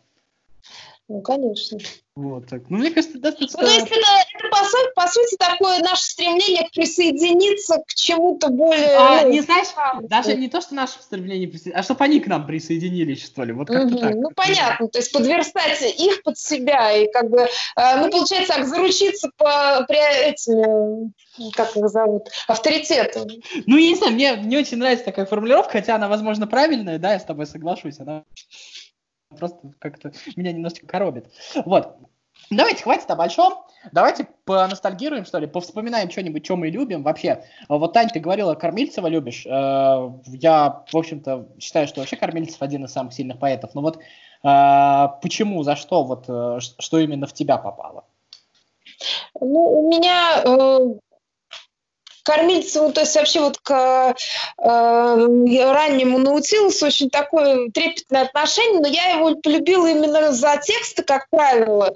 [1.07, 1.77] Ну, конечно.
[2.15, 2.63] Вот так.
[2.69, 3.61] Ну, мне кажется, достаточно...
[3.61, 8.49] Ну, то есть это, это по, сути, по сути такое наше стремление присоединиться к чему-то
[8.49, 8.95] более...
[8.95, 9.67] А, ну, не знаешь,
[10.03, 13.53] даже не то, что наше стремление присоединиться, а чтобы они к нам присоединились, что ли,
[13.53, 13.99] вот как-то угу.
[13.99, 14.15] так.
[14.15, 18.65] Ну, понятно, то есть подверстать их под себя и как бы, э, ну, получается, так,
[18.65, 21.11] заручиться по при этими,
[21.51, 23.27] как их зовут, авторитетом.
[23.67, 27.13] Ну, я не знаю, мне не очень нравится такая формулировка, хотя она, возможно, правильная, да,
[27.13, 28.23] я с тобой соглашусь, она
[29.37, 31.29] просто как-то меня немножечко коробит.
[31.65, 31.97] Вот.
[32.49, 33.65] Давайте, хватит о большом.
[33.91, 37.03] Давайте поностальгируем, что ли, повспоминаем что-нибудь, что мы любим.
[37.03, 39.45] Вообще, вот, Тань, ты говорила, Кормильцева любишь.
[39.45, 43.73] Э, я, в общем-то, считаю, что вообще Кормильцев один из самых сильных поэтов.
[43.73, 48.05] Но вот э, почему, за что, вот, э, что именно в тебя попало?
[49.39, 50.43] Ну, у меня
[52.25, 54.13] Кормильцеву, то есть вообще вот к э,
[54.57, 61.93] раннему Наутилусу очень такое трепетное отношение, но я его полюбила именно за тексты, как правило.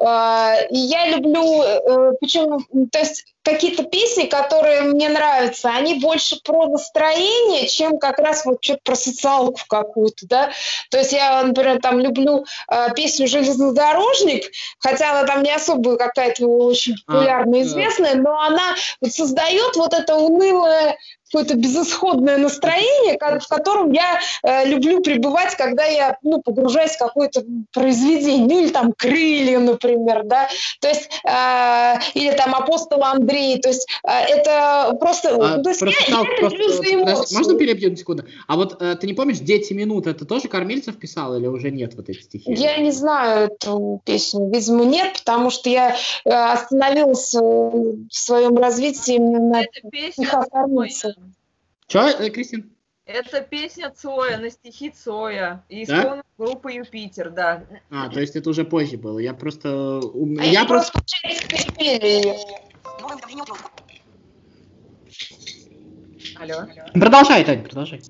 [0.00, 2.60] Э, и я люблю, э, почему,
[2.90, 8.58] то есть какие-то песни, которые мне нравятся, они больше про настроение, чем как раз вот
[8.60, 10.50] что-то про социалку какую-то, да.
[10.90, 16.44] То есть я, например, там люблю э, песню «Железнодорожник», хотя она там не особо какая-то
[16.44, 20.98] очень а, популярная, известная, но она вот создает вот это унылое
[21.30, 27.42] какое-то безысходное настроение, в котором я э, люблю пребывать, когда я ну, погружаюсь в какое-то
[27.72, 30.48] произведение, ну или там «Крылья», например, да,
[30.80, 35.36] то есть, э, или там «Апостол Андрей», то есть э, это просто...
[35.36, 38.24] А, то есть я, я просто, подожди, можно перебью на секунду?
[38.46, 41.94] А вот э, ты не помнишь «Дети минут», это тоже Кормильцев писал или уже нет
[41.96, 42.52] вот эти стихи?
[42.52, 48.56] Я не знаю эту песню, видимо, нет, потому что я э, остановилась э, в своем
[48.56, 49.64] развитии именно на
[50.12, 51.15] стихах Кормильцева.
[51.86, 52.72] Че, э, Кристин?
[53.06, 55.64] Это песня Цоя на стихи Цоя.
[55.68, 56.44] И исполнена да?
[56.44, 57.64] группа Юпитер, да.
[57.90, 59.20] А, то есть это уже позже было.
[59.20, 60.00] Я просто...
[60.40, 61.00] А я просто...
[66.38, 66.66] Алло.
[66.92, 68.02] Продолжай, Тань, продолжай.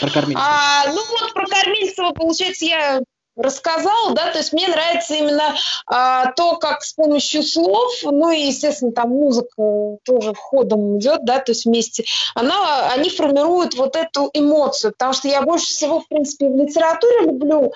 [0.00, 0.46] Про Кормильцева.
[0.46, 3.00] А, ну вот про Кормильцева, получается, я
[3.36, 5.54] рассказала, да, то есть мне нравится именно
[5.86, 11.38] а, то, как с помощью слов, ну и, естественно, там музыка тоже входом идет, да,
[11.38, 16.08] то есть вместе, она, они формируют вот эту эмоцию, потому что я больше всего, в
[16.08, 17.72] принципе, в литературе люблю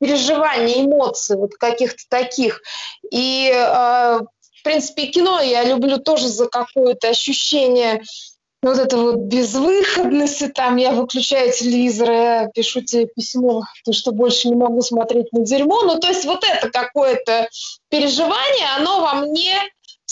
[0.00, 2.60] переживания, эмоций вот каких-то таких,
[3.10, 8.02] и, а, в принципе, кино я люблю тоже за какое-то ощущение
[8.66, 14.48] вот это вот безвыходности, там я выключаю телевизор, я пишу тебе письмо, то, что больше
[14.48, 15.82] не могу смотреть на дерьмо.
[15.82, 17.48] Ну, то есть вот это какое-то
[17.88, 19.56] переживание, оно во мне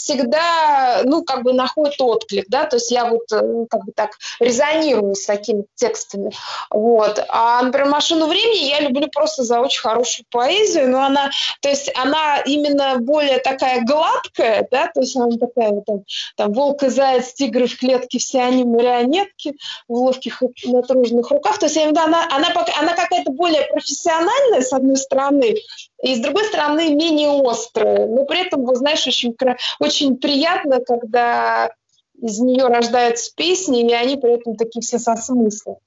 [0.05, 4.11] всегда, ну, как бы находит отклик, да, то есть я вот э, как бы так
[4.39, 6.31] резонирую с такими текстами,
[6.71, 7.25] вот.
[7.29, 11.31] А, например, «Машину времени» я люблю просто за очень хорошую поэзию, но она,
[11.63, 16.03] то есть она именно более такая гладкая, да, то есть она такая вот там,
[16.37, 19.57] там волк и заяц, тигры в клетке, все они марионетки
[19.89, 24.61] в ловких и натруженных руках, то есть я, да, она, она, она какая-то более профессиональная,
[24.61, 25.57] с одной стороны,
[26.05, 29.35] и с другой стороны менее острая, но при этом, вы знаешь, очень,
[29.81, 31.71] очень приятно, когда
[32.21, 35.79] из нее рождаются песни, и они при этом такие все со смыслом.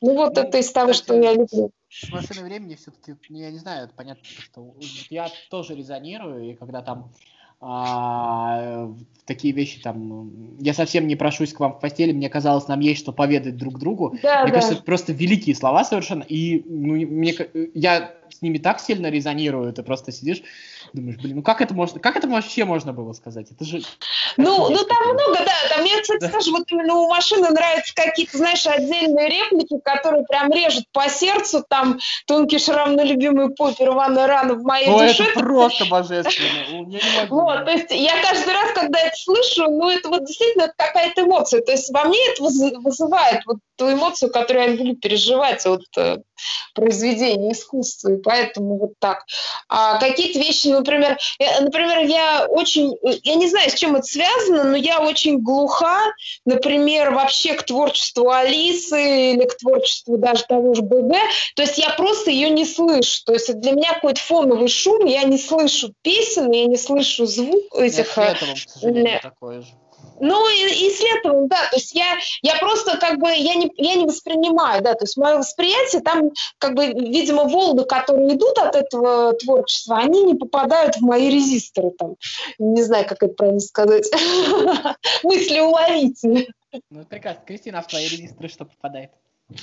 [0.00, 1.70] Ну вот ну, это из того, что я люблю.
[2.10, 4.74] Машина времени все-таки, ну, я не знаю, это понятно, что
[5.08, 7.12] я тоже резонирую, и когда там
[7.60, 8.92] а,
[9.24, 13.00] такие вещи там, я совсем не прошусь к вам в постели, мне казалось, нам есть
[13.00, 14.18] что поведать друг другу.
[14.22, 14.56] Да, мне да.
[14.56, 17.34] кажется, это просто великие слова совершенно, и ну, мне,
[17.72, 20.42] я с ними так сильно резонирую, ты просто сидишь
[20.92, 23.50] Думаешь, блин, ну как это можно, как это вообще можно было сказать?
[23.50, 23.80] Это же...
[24.36, 25.68] Ну, ну там много, да.
[25.68, 26.28] Там мне, кстати, да.
[26.28, 31.64] тоже вот именно у машины нравятся какие-то, знаешь, отдельные реплики, которые прям режут по сердцу.
[31.68, 35.24] Там тонкий шрам на любимый попе, рваная рана в моей ну, душе.
[35.24, 36.86] это просто божественно.
[37.28, 41.60] Вот, то есть я каждый раз, когда это слышу, ну это вот действительно какая-то эмоция.
[41.62, 46.18] То есть во мне это вызывает вот ту эмоцию, которую я люблю переживать от э,
[46.74, 49.24] произведения искусства, и поэтому вот так.
[49.68, 54.64] А какие-то вещи, например, я, например, я очень, я не знаю, с чем это связано,
[54.64, 55.98] но я очень глуха,
[56.44, 61.16] например, вообще к творчеству Алисы или к творчеству даже того же БГ,
[61.56, 65.24] то есть я просто ее не слышу, то есть для меня какой-то фоновый шум, я
[65.24, 68.16] не слышу песен, я не слышу звук этих...
[68.16, 69.68] Нет, этого, к сожалению, такое же.
[70.20, 73.70] Ну, и, и с этого, да, то есть я, я просто как бы, я не,
[73.76, 78.58] я не воспринимаю, да, то есть мое восприятие, там как бы, видимо, волны, которые идут
[78.58, 82.16] от этого творчества, они не попадают в мои резисторы, там,
[82.58, 84.08] не знаю, как это правильно сказать,
[85.22, 86.46] мысли уловите.
[86.90, 87.42] Ну, прекрасно.
[87.46, 89.10] Кристина, а в твои резисторы что попадает?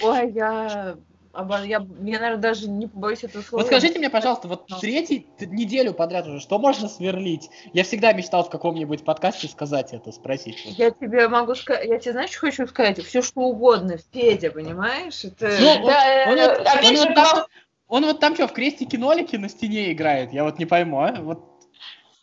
[0.01, 0.95] Ой, я
[1.33, 3.61] я, я, наверное, даже не побоюсь этого слова.
[3.61, 4.79] Вот скажите мне, пожалуйста, вот Но.
[4.79, 7.49] третью неделю подряд уже, что можно сверлить?
[7.73, 10.57] Я всегда мечтал в каком-нибудь подкасте сказать это, спросить.
[10.77, 13.03] Я тебе могу сказать, я тебе знаешь, что хочу сказать?
[13.03, 15.23] Все что угодно, Федя, понимаешь?
[15.23, 15.49] Это...
[15.59, 17.45] Ну, да, он, он, он, же, он, там,
[17.87, 20.33] он вот там что, в крестике-нолике на стене играет?
[20.33, 21.13] Я вот не пойму, а?
[21.19, 21.51] Вот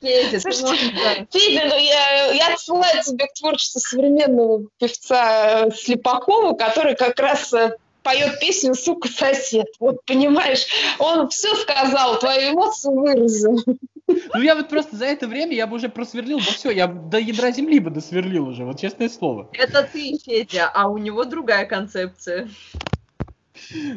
[0.00, 7.18] Федя, Слушайте, Федя, ну я, я отсылаю тебя к творчеству современного певца Слепакова, который как
[7.18, 7.76] раз э,
[8.08, 9.66] поет песню «Сука, сосед».
[9.78, 10.66] Вот понимаешь,
[10.98, 13.62] он все сказал, твою эмоцию выразил.
[14.06, 17.18] Ну я вот просто за это время я бы уже просверлил, ну все, я до
[17.18, 19.50] ядра земли бы досверлил уже, вот честное слово.
[19.52, 22.48] Это ты, Федя, а у него другая концепция.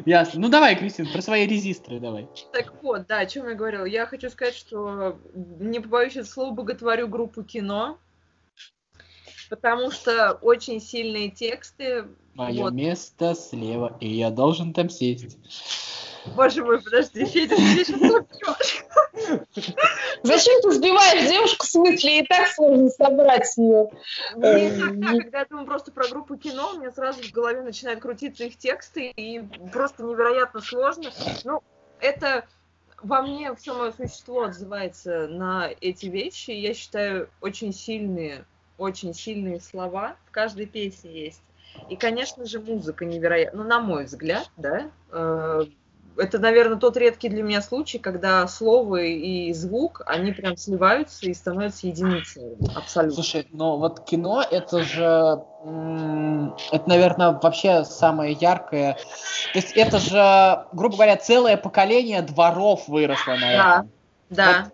[0.04, 0.40] Ясно.
[0.40, 2.28] Ну давай, Кристин, про свои резисторы давай.
[2.52, 3.86] Так вот, да, о чем я говорила.
[3.86, 7.96] Я хочу сказать, что не побоюсь этого слова, боготворю группу кино,
[9.52, 12.72] потому что очень сильные тексты, Мое вот.
[12.72, 15.36] место слева, и я должен там сесть.
[16.34, 18.00] Боже мой, подожди, Федя, ты сейчас
[20.22, 22.20] Зачем ты сбиваешь девушку с мысли?
[22.20, 23.90] И так сложно собрать ее.
[24.36, 28.44] Не когда я думаю просто про группу кино, у меня сразу в голове начинают крутиться
[28.44, 31.10] их тексты, и просто невероятно сложно.
[31.44, 31.62] Ну,
[32.00, 32.46] это
[33.02, 36.52] во мне все мое существо отзывается на эти вещи.
[36.52, 38.46] Я считаю, очень сильные,
[38.82, 41.42] очень сильные слова в каждой песне есть.
[41.88, 43.62] И, конечно же, музыка невероятна.
[43.62, 45.64] Ну, на мой взгляд, да, э,
[46.16, 51.34] это, наверное, тот редкий для меня случай, когда слово и звук, они прям сливаются и
[51.34, 52.58] становятся единым целым.
[52.74, 53.14] Абсолютно.
[53.14, 55.42] Слушай, ну вот кино, это же,
[56.70, 58.94] это, наверное, вообще самое яркое.
[59.52, 63.90] То есть это же, грубо говоря, целое поколение дворов выросло на этом.
[64.28, 64.62] Да, да.
[64.64, 64.72] Вот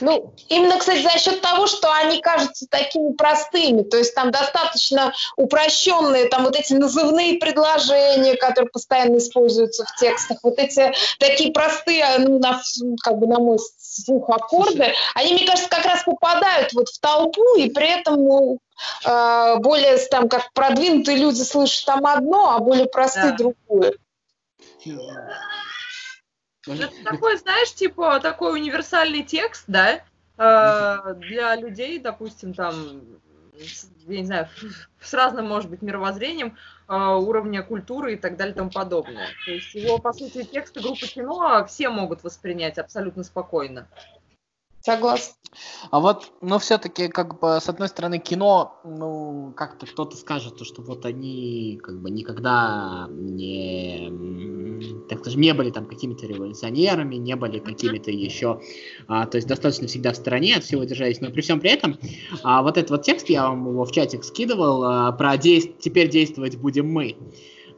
[0.00, 5.12] ну, именно, кстати, за счет того, что они кажутся такими простыми, то есть там достаточно
[5.36, 12.06] упрощенные, там вот эти назывные предложения, которые постоянно используются в текстах, вот эти такие простые,
[12.18, 12.60] ну, на,
[13.02, 17.56] как бы на мой слух аккорды, они, мне кажется, как раз попадают вот в толпу,
[17.56, 18.58] и при этом ну,
[19.04, 23.36] э, более там как продвинутые люди слышат там одно, а более простые да.
[23.36, 23.92] другое.
[26.74, 30.00] Это такой, знаешь, типа такой универсальный текст, да,
[30.36, 33.00] э, для людей, допустим, там,
[34.06, 34.48] я не знаю,
[35.00, 36.56] с разным, может быть, мировоззрением,
[36.88, 39.28] э, уровня культуры и так далее и тому подобное.
[39.44, 43.88] То есть его, по сути, тексты группы кино все могут воспринять абсолютно спокойно.
[44.80, 45.34] Согласна.
[45.90, 50.82] А вот, ну, все-таки, как бы, с одной стороны, кино, ну, как-то кто-то скажет, что
[50.82, 54.10] вот они, как бы, никогда не,
[55.08, 58.60] так скажем, не были там какими-то революционерами, не были какими-то еще,
[59.08, 61.98] а, то есть достаточно всегда в стороне от всего держались, но при всем при этом,
[62.42, 66.08] а, вот этот вот текст, я вам его в чатик скидывал, а, про действ- «Теперь
[66.10, 67.16] действовать будем мы»,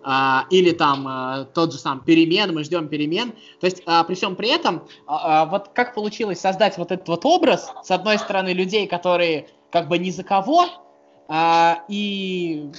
[0.03, 3.33] а, или там а, тот же сам перемен, мы ждем перемен.
[3.61, 7.09] То есть а, при всем при этом, а, а, вот как получилось создать вот этот
[7.09, 10.67] вот образ, с одной стороны, людей, которые как бы ни за кого,
[11.29, 12.71] а, и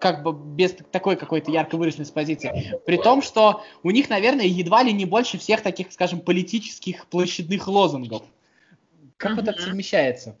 [0.00, 2.78] как бы без такой какой-то ярко выраженной позиции.
[2.86, 7.68] При том, что у них, наверное, едва ли не больше всех таких, скажем, политических площадных
[7.68, 8.22] лозунгов.
[9.16, 9.36] Как mm-hmm.
[9.36, 10.36] вот это совмещается?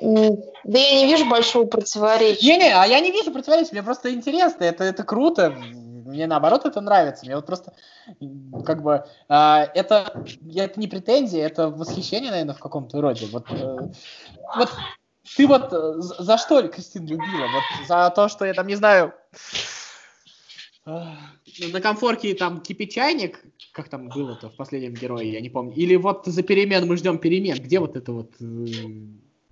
[0.00, 2.44] Да я не вижу большого противоречия.
[2.46, 6.80] Не-не, а я не вижу противоречия, мне просто интересно, это, это круто, мне наоборот это
[6.80, 7.72] нравится, мне вот просто
[8.64, 10.24] как бы а, это,
[10.54, 13.26] это не претензия, это восхищение, наверное, в каком-то роде.
[13.32, 13.76] Вот, э,
[14.56, 14.70] вот
[15.36, 17.46] ты вот за, за что, Кристин, любила?
[17.52, 19.12] Вот за то, что я там, не знаю,
[20.86, 25.74] на комфорке там кипит чайник, как там было-то в последнем герое, я не помню.
[25.74, 27.56] Или вот за перемен мы ждем перемен.
[27.58, 28.44] Где вот это вот э,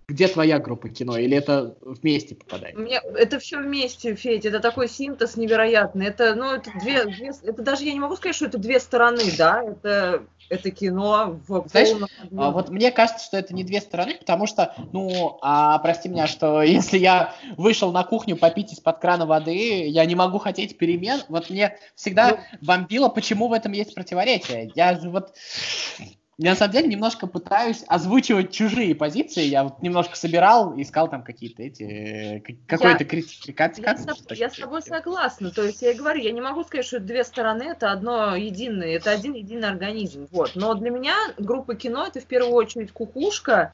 [0.06, 1.16] где твоя группа кино?
[1.16, 2.76] Или это вместе попадает?
[2.76, 4.44] Мне, это все вместе, Федь.
[4.44, 6.06] Это такой синтез невероятный.
[6.06, 9.22] Это, ну, это две, две, это даже я не могу сказать, что это две стороны,
[9.38, 9.62] да.
[9.62, 12.08] Это, это кино в Знаешь, полном...
[12.36, 16.26] А, вот мне кажется, что это не две стороны, потому что, ну, а, прости меня,
[16.26, 21.20] что если я вышел на кухню попить из-под крана воды, я не могу хотеть перемен.
[21.28, 22.58] Вот мне всегда ну...
[22.60, 24.70] бомбило, почему в этом есть противоречие.
[24.74, 25.34] Я же вот
[26.38, 29.42] я на самом деле немножко пытаюсь озвучивать чужие позиции.
[29.42, 33.82] Я вот немножко собирал, искал там какие-то эти э, какой-то критикации.
[33.82, 35.50] Я, с, я с тобой согласна.
[35.50, 38.96] То есть я и говорю, я не могу сказать, что две стороны это одно единое,
[38.96, 40.26] это один единый организм.
[40.32, 40.52] Вот.
[40.56, 43.72] Но для меня группа кино это в первую очередь кукушка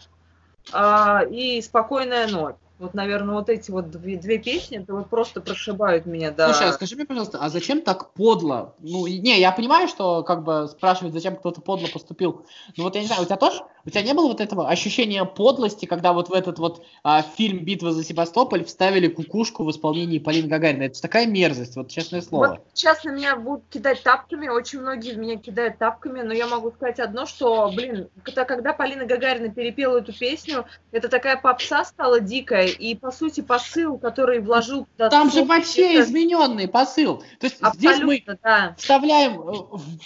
[0.72, 2.56] а, и спокойная ночь.
[2.80, 6.50] Вот, наверное, вот эти вот две, две песни, это вот просто прошибают меня, да.
[6.50, 8.74] Слушай, а скажи мне, пожалуйста, а зачем так подло?
[8.78, 12.46] Ну, не, я понимаю, что как бы спрашивать, зачем кто-то подло поступил.
[12.78, 15.24] Но вот я не знаю, у тебя тоже, у тебя не было вот этого ощущения
[15.24, 20.20] подлости, когда вот в этот вот а, фильм «Битва за Севастополь» вставили кукушку в исполнении
[20.20, 20.86] Полины Гагариной?
[20.86, 22.46] Это такая мерзость, вот честное слово.
[22.46, 26.46] Вот сейчас на меня будут кидать тапками, очень многие в меня кидают тапками, но я
[26.46, 31.84] могу сказать одно, что, блин, это когда Полина Гагарина перепела эту песню, это такая попса
[31.84, 34.86] стала дикая, и, по сути, посыл, который вложил...
[34.96, 36.04] Там же вообще это...
[36.04, 37.24] измененный посыл.
[37.40, 38.74] То есть Абсолютно, здесь мы да.
[38.78, 39.52] вставляем э,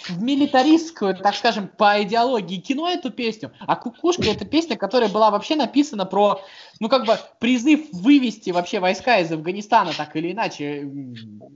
[0.09, 5.31] в милитаристскую, так скажем, по идеологии кино эту песню, а «Кукушка»— это песня, которая была
[5.31, 6.41] вообще написана про,
[6.79, 10.89] ну, как бы, призыв вывести вообще войска из Афганистана, так или иначе.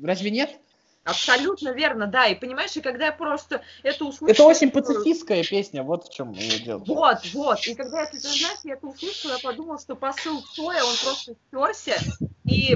[0.04, 0.60] Разве нет?
[1.04, 2.28] Абсолютно верно, да.
[2.28, 4.30] И понимаешь, и когда я просто это услышала...
[4.30, 6.84] Это очень пацифистская песня, вот в чем ее дело.
[6.86, 7.66] Вот, вот.
[7.68, 11.36] И когда я это, знаешь, я это услышала, я подумала, что посыл Цоя, он просто
[11.48, 12.00] стерся.
[12.46, 12.76] И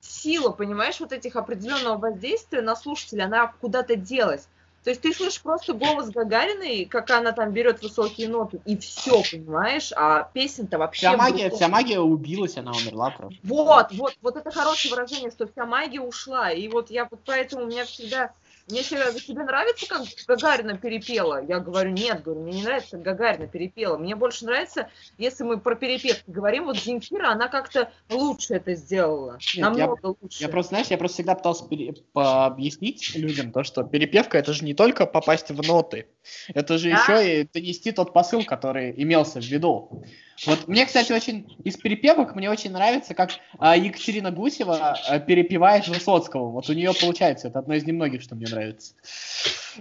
[0.00, 4.48] сила, понимаешь, вот этих определенного воздействия на слушателя, она куда-то делась.
[4.88, 9.22] То есть ты слышишь просто голос Гагариной, как она там берет высокие ноты, и все,
[9.30, 9.92] понимаешь?
[9.94, 11.08] А песен-то вообще...
[11.08, 13.38] Вся магия, вся магия убилась, она умерла просто.
[13.42, 16.50] Вот, вот, вот это хорошее выражение, что вся магия ушла.
[16.52, 18.32] И вот я вот поэтому у меня всегда
[18.68, 23.46] если тебе нравится, как Гагарина перепела, я говорю, нет, говорю, мне не нравится, как Гагарина
[23.46, 23.96] перепела.
[23.96, 29.38] Мне больше нравится, если мы про перепев говорим, вот Земфира, она как-то лучше это сделала.
[29.54, 30.42] Нет, намного я, лучше.
[30.42, 31.94] Я просто, знаешь, я просто всегда пытался пере...
[32.14, 36.06] объяснить людям то, что перепевка это же не только попасть в ноты,
[36.48, 36.96] это же да?
[36.96, 40.04] еще и донести тот посыл, который имелся в виду.
[40.46, 45.88] Вот мне, кстати, очень из перепевок мне очень нравится, как а, Екатерина Гусева а, перепевает
[45.88, 46.50] Высоцкого.
[46.50, 48.94] Вот у нее получается, это одно из немногих, что мне нравится.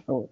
[0.07, 0.31] Вот.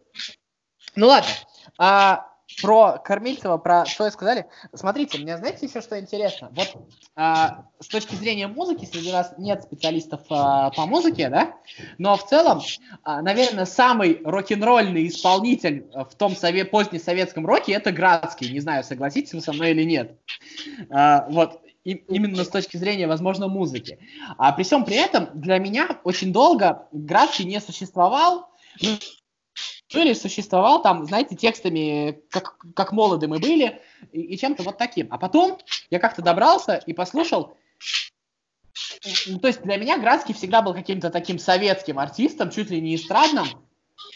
[0.95, 1.29] Ну ладно.
[1.77, 2.27] А,
[2.61, 4.45] про Кормильцева, про что сказали.
[4.73, 6.51] Смотрите, мне знаете еще что интересно?
[6.53, 6.75] Вот
[7.15, 11.55] а, с точки зрения музыки, среди нас нет специалистов а, по музыке, да?
[11.97, 12.61] Но в целом,
[13.03, 18.51] а, наверное, самый рок-н-ролльный исполнитель в том сове- позднесоветском роке это Градский.
[18.51, 20.19] Не знаю, согласитесь вы со мной или нет.
[20.89, 23.99] А, вот, и, именно с точки зрения, возможно, музыки.
[24.37, 28.49] А при всем при этом, для меня очень долго Градский не существовал.
[28.81, 28.97] Ну,
[29.89, 33.81] или существовал там, знаете, текстами, как, как молоды мы были,
[34.11, 35.07] и, и чем-то вот таким.
[35.11, 35.57] А потом
[35.89, 37.55] я как-то добрался и послушал.
[39.27, 42.95] Ну, то есть для меня Градский всегда был каким-то таким советским артистом, чуть ли не
[42.95, 43.47] эстрадным.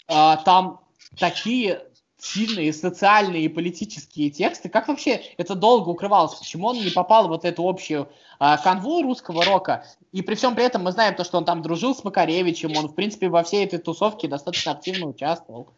[0.08, 0.82] А, там
[1.18, 1.89] такие
[2.20, 4.70] сильные социальные и политические тексты.
[4.70, 6.36] Как вообще это долго укрывалось?
[6.36, 8.10] Почему он не попал в вот эту общую
[8.40, 9.86] а, канву русского рока?
[10.12, 12.90] И при всем при этом мы знаем то, что он там дружил с Макаревичем, он,
[12.90, 15.70] в принципе, во всей этой тусовке достаточно активно участвовал.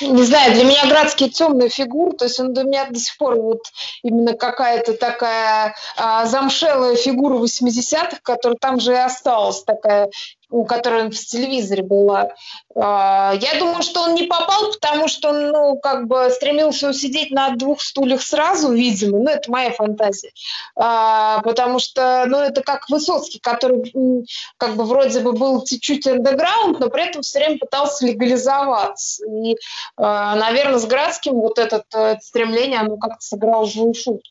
[0.00, 3.34] Не знаю, для меня Градский темная фигура, то есть он для меня до сих пор
[3.34, 3.60] вот
[4.04, 10.08] именно какая-то такая а, замшелая фигура 80-х, которая там же и осталась такая
[10.50, 12.28] у которой в телевизоре была.
[12.74, 17.30] А, я думаю, что он не попал, потому что он, ну, как бы стремился усидеть
[17.30, 19.18] на двух стульях сразу, видимо.
[19.18, 20.32] Ну, это моя фантазия.
[20.74, 24.26] А, потому что, ну, это как Высоцкий, который,
[24.56, 29.24] как бы, вроде бы был чуть-чуть андеграунд, но при этом все время пытался легализоваться.
[29.26, 29.56] И,
[29.96, 34.22] а, наверное, с Градским вот этот, это стремление, оно как-то сыграло злую шутку.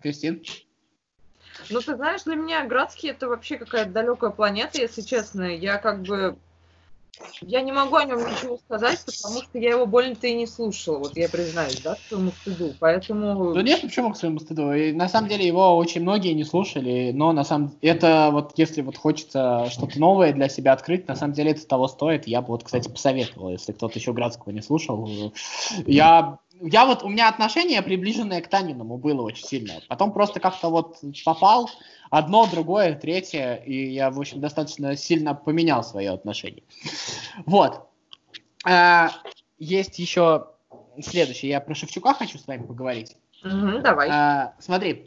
[0.00, 0.42] Кристин?
[1.70, 5.44] Ну, ты знаешь, для меня Градский это вообще какая-то далекая планета, если честно.
[5.44, 6.36] Я как бы...
[7.40, 10.98] Я не могу о нем ничего сказать, потому что я его больно-то и не слушала,
[10.98, 13.54] вот я признаюсь, да, своему стыду, поэтому...
[13.54, 14.70] Да нет, почему к своему стыду?
[14.74, 18.82] И, на самом деле его очень многие не слушали, но на самом это вот если
[18.82, 22.26] вот хочется что-то новое для себя открыть, на самом деле это того стоит.
[22.26, 25.32] Я бы вот, кстати, посоветовал, если кто-то еще Градского не слушал.
[25.86, 29.82] Я я вот, у меня отношение приближенное к Таниному было очень сильное.
[29.88, 31.70] Потом просто как-то вот попал
[32.10, 36.62] одно, другое, третье, и я, в общем, достаточно сильно поменял свое отношение.
[37.44, 37.88] Вот.
[38.64, 39.10] А,
[39.58, 40.48] есть еще
[41.00, 41.50] следующее.
[41.50, 43.16] Я про Шевчука хочу с вами поговорить.
[43.44, 44.08] Угу, давай.
[44.10, 45.06] А, смотри,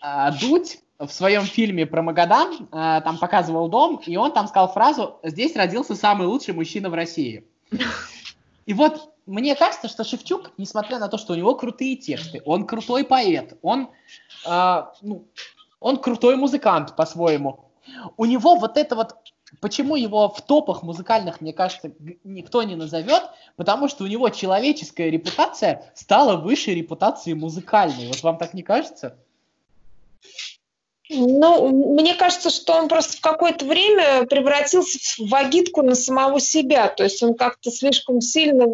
[0.00, 4.72] а, Дудь в своем фильме про Магадан а, там показывал дом, и он там сказал
[4.72, 7.46] фразу «Здесь родился самый лучший мужчина в России».
[8.66, 12.66] И вот мне кажется, что Шевчук, несмотря на то, что у него крутые тексты, он
[12.66, 13.90] крутой поэт, он,
[14.46, 15.26] э, ну,
[15.80, 17.70] он крутой музыкант по-своему.
[18.16, 19.16] У него вот это вот,
[19.60, 21.92] почему его в топах музыкальных, мне кажется,
[22.24, 23.22] никто не назовет,
[23.56, 28.06] потому что у него человеческая репутация стала выше репутации музыкальной.
[28.08, 29.18] Вот вам так не кажется?
[31.08, 36.88] Ну, мне кажется, что он просто в какое-то время превратился в агитку на самого себя.
[36.88, 38.66] То есть он как-то слишком сильно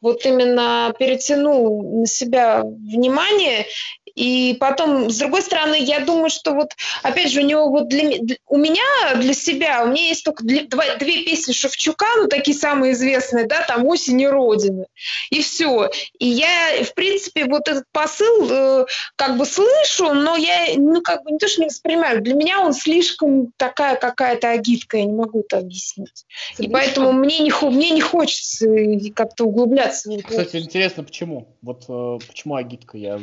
[0.00, 3.66] вот именно перетянул на себя внимание
[4.14, 8.18] и потом, с другой стороны, я думаю, что вот, опять же, у него вот для,
[8.46, 8.82] у меня,
[9.16, 13.46] для себя, у меня есть только для, два, две песни Шевчука, ну, такие самые известные,
[13.46, 14.86] да, там «Осень и Родина»,
[15.30, 15.90] и все.
[16.18, 18.86] И я, в принципе, вот этот посыл э,
[19.16, 22.60] как бы слышу, но я, ну, как бы не то, что не воспринимаю, для меня
[22.60, 26.24] он слишком такая какая-то агитка, я не могу это объяснить.
[26.58, 28.66] И поэтому мне не, мне не хочется
[29.14, 30.10] как-то углубляться.
[30.26, 31.56] Кстати, интересно, почему?
[31.62, 32.98] Вот э, почему агитка?
[32.98, 33.18] Я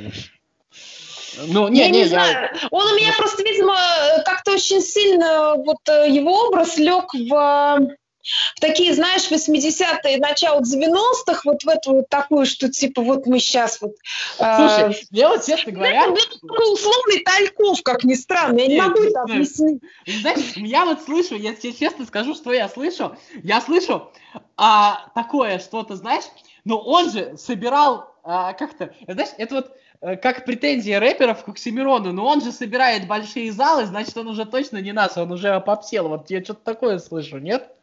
[1.47, 2.33] ну, не, я не, не знаю.
[2.33, 2.67] Я...
[2.71, 3.77] Он у меня просто, видимо,
[4.25, 11.41] как-то очень сильно вот э, его образ лег в, в такие, знаешь, 80-е, начало 90-х,
[11.45, 13.91] вот в эту вот такую, что типа вот мы сейчас вот...
[14.39, 16.05] Э, Слушай, э, я вот честно говоря...
[16.05, 19.81] Это условный Тальков, как ни странно, я не могу это объяснить.
[20.05, 23.15] Знаешь, я вот слышу, я тебе честно скажу, что я слышу.
[23.43, 24.11] Я слышу
[24.57, 26.25] а, такое что-то, знаешь,
[26.65, 29.71] но он же собирал а, как-то, знаешь, это вот э,
[30.01, 34.77] как претензия рэперов к Оксимирону, но он же собирает большие залы, значит, он уже точно
[34.77, 36.07] не нас, он уже опопсел.
[36.07, 37.75] Вот я что-то такое слышу, нет?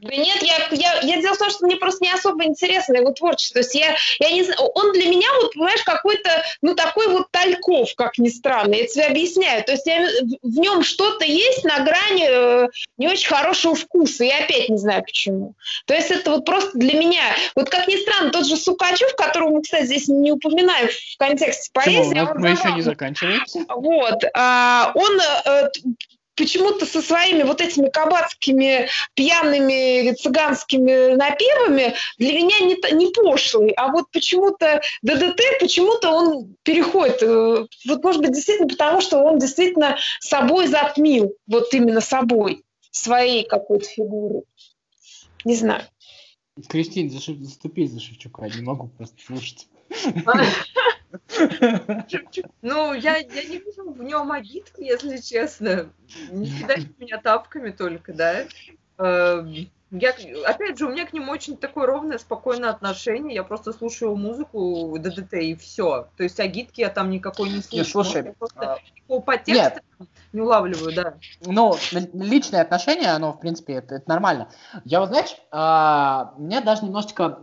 [0.00, 3.12] Да нет, я, я, я дело в том, что мне просто не особо интересно его
[3.12, 3.54] творчество.
[3.54, 6.30] То есть я, я не знаю, он для меня, вот, понимаешь, какой-то,
[6.62, 9.64] ну, такой вот Тальков, как ни странно, я тебе объясняю.
[9.64, 10.06] То есть я,
[10.42, 12.68] в нем что-то есть на грани э,
[12.98, 15.54] не очень хорошего вкуса, я опять не знаю почему.
[15.86, 17.22] То есть это вот просто для меня,
[17.54, 21.70] вот как ни странно, тот же Сукачев, которого мы, кстати, здесь не упоминаем в контексте
[21.72, 22.10] поэзии.
[22.10, 22.34] Почему?
[22.34, 23.42] Мы, мы еще не заканчиваем.
[23.68, 25.68] Вот, а, он э,
[26.36, 33.90] почему-то со своими вот этими кабацкими пьяными цыганскими напевами для меня не, не пошлый, а
[33.90, 39.96] вот почему-то ДДТ, почему-то он переходит, э, вот может быть действительно потому, что он действительно
[40.20, 44.42] собой затмил, вот именно собой, своей какой-то фигурой.
[45.44, 45.84] Не знаю.
[46.68, 49.68] Кристин, заступи за Шевчука, не могу просто слушать.
[52.62, 55.90] Ну, я, я не вижу в нем обидку, если честно.
[56.30, 58.46] Не кидайте меня тапками только, да.
[58.98, 60.14] Эм, я,
[60.46, 63.34] опять же, у меня к нему очень такое ровное, спокойное отношение.
[63.34, 66.08] Я просто слушаю музыку ДДТ и все.
[66.16, 67.78] То есть агитки я там никакой не слушаю.
[67.78, 69.20] Не, слушай, а...
[69.20, 69.80] по тексту
[70.36, 71.14] не улавливаю, да.
[71.46, 71.74] Ну,
[72.12, 74.48] личное отношение, оно, в принципе, это, это нормально.
[74.84, 77.38] Я вот, знаешь, а, мне даже немножечко,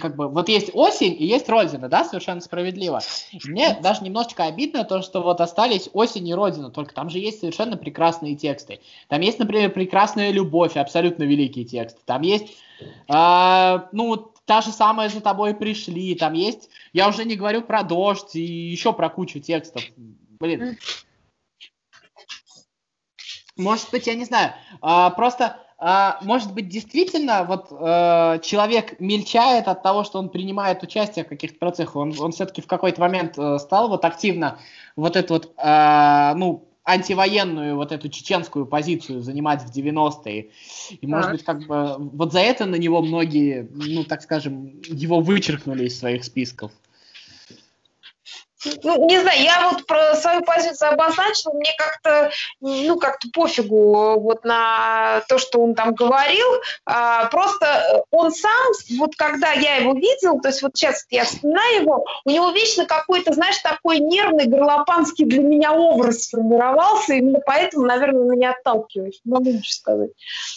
[0.00, 3.00] как бы, вот есть осень и есть Родина, да, совершенно справедливо.
[3.44, 7.40] Мне даже немножечко обидно то, что вот остались осень и Родина, только там же есть
[7.40, 8.80] совершенно прекрасные тексты.
[9.08, 12.04] Там есть, например, прекрасная любовь, абсолютно великий текст.
[12.04, 12.54] Там есть,
[13.08, 17.82] а, ну, та же самая «За тобой пришли», там есть, я уже не говорю про
[17.82, 19.82] «Дождь» и еще про кучу текстов.
[20.38, 20.76] Блин,
[23.56, 24.52] может быть, я не знаю.
[24.80, 30.82] А, просто, а, может быть, действительно, вот а, человек мельчает от того, что он принимает
[30.82, 31.96] участие в каких-то процессах.
[31.96, 34.58] Он, он все-таки в какой-то момент а, стал вот активно
[34.94, 40.50] вот эту вот, а, ну, антивоенную вот эту чеченскую позицию занимать в 90-е.
[41.00, 45.20] И, может быть, как бы вот за это на него многие, ну, так скажем, его
[45.20, 46.70] вычеркнули из своих списков.
[48.82, 52.30] Ну, не знаю, я вот про свою позицию обозначила, мне как-то,
[52.60, 56.46] ну, как-то пофигу вот на то, что он там говорил,
[56.86, 61.82] а, просто он сам, вот когда я его видел, то есть вот сейчас я вспоминаю
[61.82, 67.84] его, у него вечно какой-то, знаешь, такой нервный, горлопанский для меня образ сформировался, именно поэтому,
[67.86, 70.10] наверное, меня отталкивает, могу ничего сказать.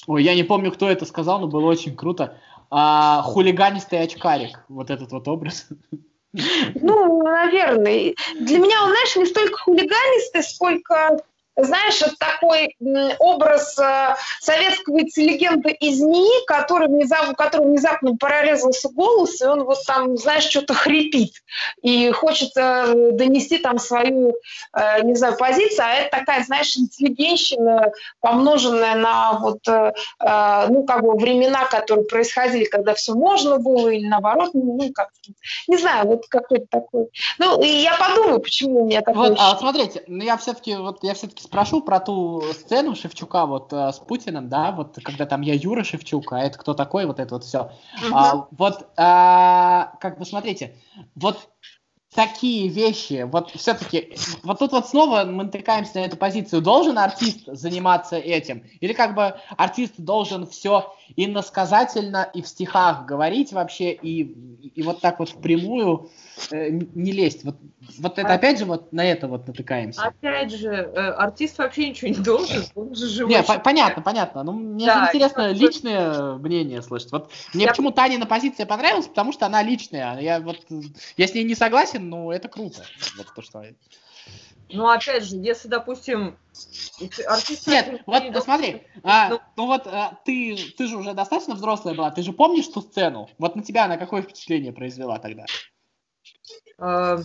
[0.07, 2.37] Ой, я не помню, кто это сказал, но было очень круто.
[2.71, 5.67] А, хулиганистый очкарик, вот этот вот образ.
[6.33, 8.13] Ну, наверное.
[8.39, 11.19] Для меня он, знаешь, не столько хулиганистый, сколько
[11.55, 12.75] знаешь, вот такой
[13.19, 19.63] образ э, советского интеллигента из НИИ, который внезапно, у которого внезапно прорезался голос, и он
[19.63, 21.33] вот там, знаешь, что-то хрипит,
[21.81, 24.35] и хочет э, донести там свою,
[24.73, 27.91] э, не знаю, позицию, а это такая, знаешь, интеллигенщина,
[28.21, 34.51] помноженная на вот, ну, как бы времена, которые происходили, когда все можно было, или наоборот,
[34.53, 35.09] ну, как
[35.67, 37.09] не знаю, вот какой-то такой.
[37.37, 39.29] Ну, и я подумаю, почему у меня такой...
[39.29, 43.73] Вот, а, смотрите, ну, я все-таки, вот, я все-таки спрошу про ту сцену Шевчука вот
[43.73, 47.19] э, с Путиным, да, вот когда там я Юра Шевчук, а это кто такой, вот
[47.19, 47.71] это вот все.
[48.05, 48.15] Угу.
[48.15, 50.75] А, вот, а, как бы смотрите,
[51.15, 51.49] вот
[52.13, 57.41] такие вещи, вот все-таки, вот тут вот снова мы натыкаемся на эту позицию, должен артист
[57.45, 58.63] заниматься этим?
[58.79, 64.21] Или как бы артист должен все иносказательно и в стихах говорить вообще, и,
[64.75, 66.09] и вот так вот впрямую
[66.51, 67.43] э, не лезть?
[67.43, 67.57] Вот,
[67.99, 70.01] вот это опять же вот на это вот натыкаемся.
[70.01, 73.35] Опять же, э, артист вообще ничего не должен, он же живой.
[73.35, 77.11] Не, по понятно, понятно, но мне да, интересно личное мнение слышать.
[77.11, 77.69] Вот мне я...
[77.69, 80.65] почему Танина позиция понравилась, потому что она личная, я вот,
[81.17, 82.83] я с ней не согласен, согласен, но это круто.
[83.17, 83.65] Вот то, что...
[84.71, 86.37] Ну, опять же, если, допустим,
[87.27, 87.67] артист...
[87.67, 91.95] Нет, вот не смотри, а, ну, ну вот а, ты, ты же уже достаточно взрослая
[91.95, 93.29] была, ты же помнишь ту сцену?
[93.39, 95.45] Вот на тебя она какое впечатление произвела тогда?
[96.77, 97.17] А,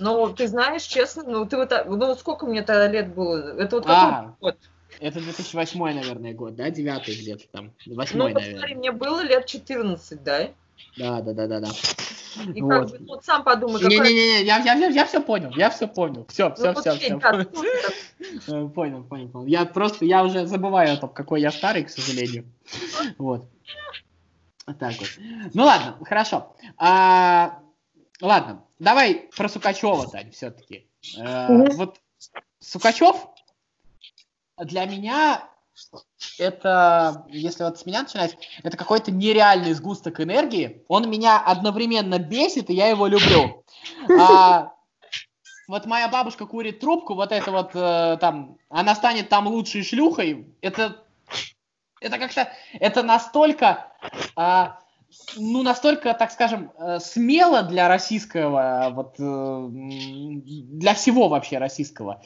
[0.00, 3.56] ну, ты знаешь, честно, ну, ты вот, ну, сколько мне тогда лет было?
[3.60, 4.58] Это вот какой а, год?
[4.98, 6.70] Это 2008, наверное, год, да?
[6.70, 7.72] Девятый где-то там.
[7.86, 10.50] Восьмой, ну, посмотри, мне было лет 14, да?
[10.96, 11.68] Да, да, да, да, да.
[12.54, 12.70] И вот.
[12.70, 13.98] как бы, ну, сам подумай, какой...
[13.98, 16.26] Не-не-не, я, я, я, я все понял, я все понял.
[16.28, 17.16] Все, все, ну, все, вот, все.
[17.16, 18.68] Да, понял.
[18.74, 19.46] понял, понял, понял.
[19.46, 22.44] Я просто, я уже забываю о том, какой я старый, к сожалению.
[23.18, 23.48] Вот.
[24.66, 25.08] Так вот.
[25.54, 26.56] Ну ладно, хорошо.
[26.76, 27.60] А,
[28.20, 30.88] ладно, давай про Сукачева, Тань, все-таки.
[31.20, 32.00] А, вот
[32.58, 33.28] Сукачев
[34.58, 35.48] для меня
[36.38, 40.84] это, если вот с меня начинать, это какой-то нереальный сгусток энергии.
[40.88, 43.64] Он меня одновременно бесит, и я его люблю.
[44.18, 44.72] А,
[45.68, 50.46] вот моя бабушка курит трубку, вот это вот э, там, она станет там лучшей шлюхой.
[50.60, 51.04] Это,
[52.00, 53.92] это как-то, это настолько,
[54.36, 54.66] э,
[55.36, 59.22] ну настолько, так скажем, э, смело для российского, вот э,
[60.86, 62.22] для всего вообще российского.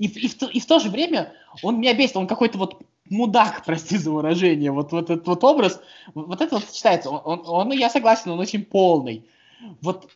[0.00, 1.32] И, и, в, и в то же время
[1.62, 5.80] он меня бесит, он какой-то вот мудак, прости за выражение, вот, вот этот вот образ,
[6.12, 9.24] вот это вот сочетается, он, он, он, я согласен, он очень полный.
[9.80, 10.10] Вот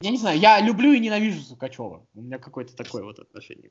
[0.00, 2.06] я не знаю, я люблю и ненавижу Сукачева.
[2.14, 3.70] У меня какое-то такое вот отношение.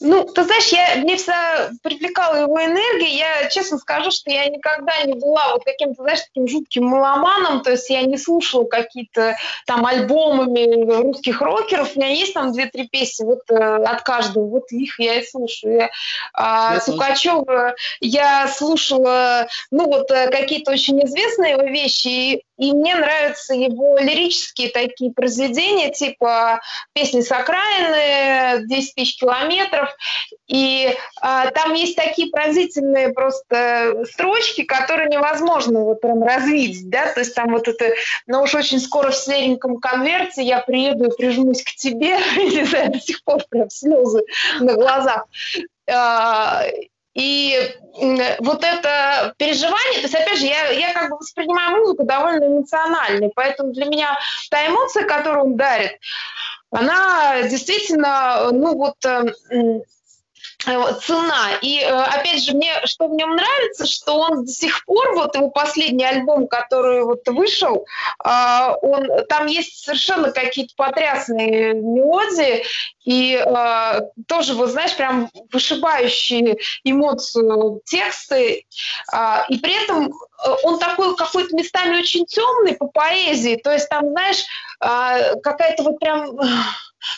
[0.00, 3.16] Ну, ты знаешь, я, мне всегда привлекала его энергия.
[3.16, 7.62] Я честно скажу, что я никогда не была вот каким-то, знаешь, таким жутким меломаном.
[7.62, 11.94] То есть я не слушала какие-то там альбомами русских рокеров.
[11.94, 14.44] У меня есть там две-три песни вот э, от каждого.
[14.48, 15.74] Вот их я и слушаю.
[15.76, 15.90] Я,
[16.32, 22.08] а, Сукачева я слушала, ну вот э, какие-то очень известные его вещи.
[22.08, 26.60] И мне нравятся его лирические такие произведения, типа
[26.92, 29.88] песни с окраины, 10 тысяч километров.
[30.48, 37.20] И а, там есть такие пронзительные просто строчки, которые невозможно вот прям развить, да, то
[37.20, 37.92] есть там вот это,
[38.26, 42.92] ну уж очень скоро в сереньком конверте я приеду и прижмусь к тебе, не знаю,
[42.92, 44.24] до сих пор прям слезы
[44.60, 45.26] на глазах.
[47.18, 47.74] И
[48.38, 53.32] вот это переживание, то есть, опять же, я, я как бы воспринимаю музыку довольно эмоциональной,
[53.34, 54.16] поэтому для меня
[54.50, 55.98] та эмоция, которую он дарит,
[56.70, 59.82] она действительно, ну вот, эм,
[60.60, 61.52] цена.
[61.62, 65.34] И э, опять же, мне что в нем нравится, что он до сих пор, вот
[65.36, 67.86] его последний альбом, который вот вышел,
[68.18, 72.64] а, он, там есть совершенно какие-то потрясные мелодии,
[73.04, 78.64] и э, тоже, вы знаешь, прям вышибающие эмоцию тексты,
[79.12, 80.12] а, и при этом
[80.64, 84.44] он такой какой-то местами очень темный по поэзии, то есть там, знаешь,
[84.80, 86.36] а, какая-то вот прям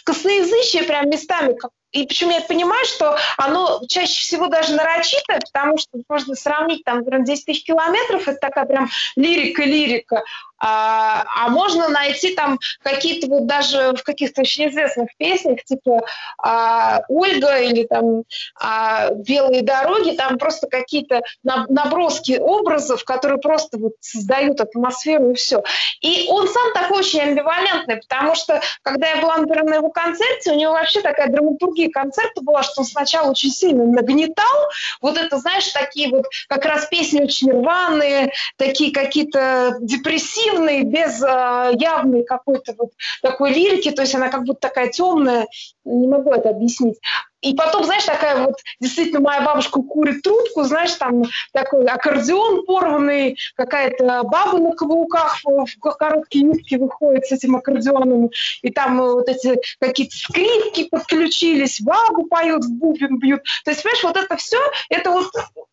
[0.05, 5.77] косноязычие прям местами, как и почему я понимаю, что оно чаще всего даже нарочито, потому
[5.79, 10.23] что можно сравнить там, например, 10 тысяч километров, это такая прям лирика-лирика,
[10.61, 16.03] а, а можно найти там какие-то вот даже в каких-то очень известных песнях, типа
[16.39, 18.25] а, Ольга или там
[18.61, 25.63] а, Белые дороги, там просто какие-то наброски образов, которые просто вот создают атмосферу и все.
[26.03, 30.53] И он сам такой очень амбивалентный, потому что когда я была, например, на его концерте,
[30.53, 34.69] у него вообще такая драматургия концерта была, что он сначала очень сильно нагнетал,
[35.01, 41.23] вот это, знаешь, такие вот как раз песни очень рваные, такие какие-то депрессивные, наивной, без
[41.23, 42.91] э, явной какой-то вот
[43.23, 45.47] такой лирики, то есть она как будто такая темная,
[45.85, 46.99] не могу это объяснить.
[47.41, 51.23] И потом, знаешь, такая вот, действительно, моя бабушка курит трубку, знаешь, там
[51.53, 58.31] такой аккордеон порванный, какая-то баба на каблуках в короткие нитки выходит с этим аккордеоном,
[58.63, 63.43] и там вот эти какие-то скрипки подключились, бабу поют, в бубен бьют.
[63.65, 65.31] То есть, понимаешь, вот это все, это вот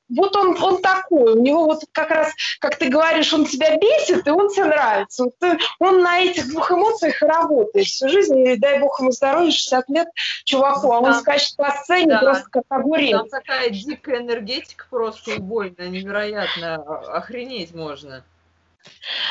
[0.10, 4.26] вот он, он такой, у него вот как раз, как ты говоришь, он тебя бесит,
[4.26, 5.26] и он тебе нравится.
[5.26, 9.12] Вот ты, он на этих двух эмоциях и работает всю жизнь, и дай бог ему
[9.12, 10.08] здоровья, 60 лет
[10.46, 12.20] чуваку, а он скачет по сцене да.
[12.20, 13.18] просто как огурец.
[13.18, 18.24] Там такая дикая энергетика просто убойная, невероятно, охренеть можно.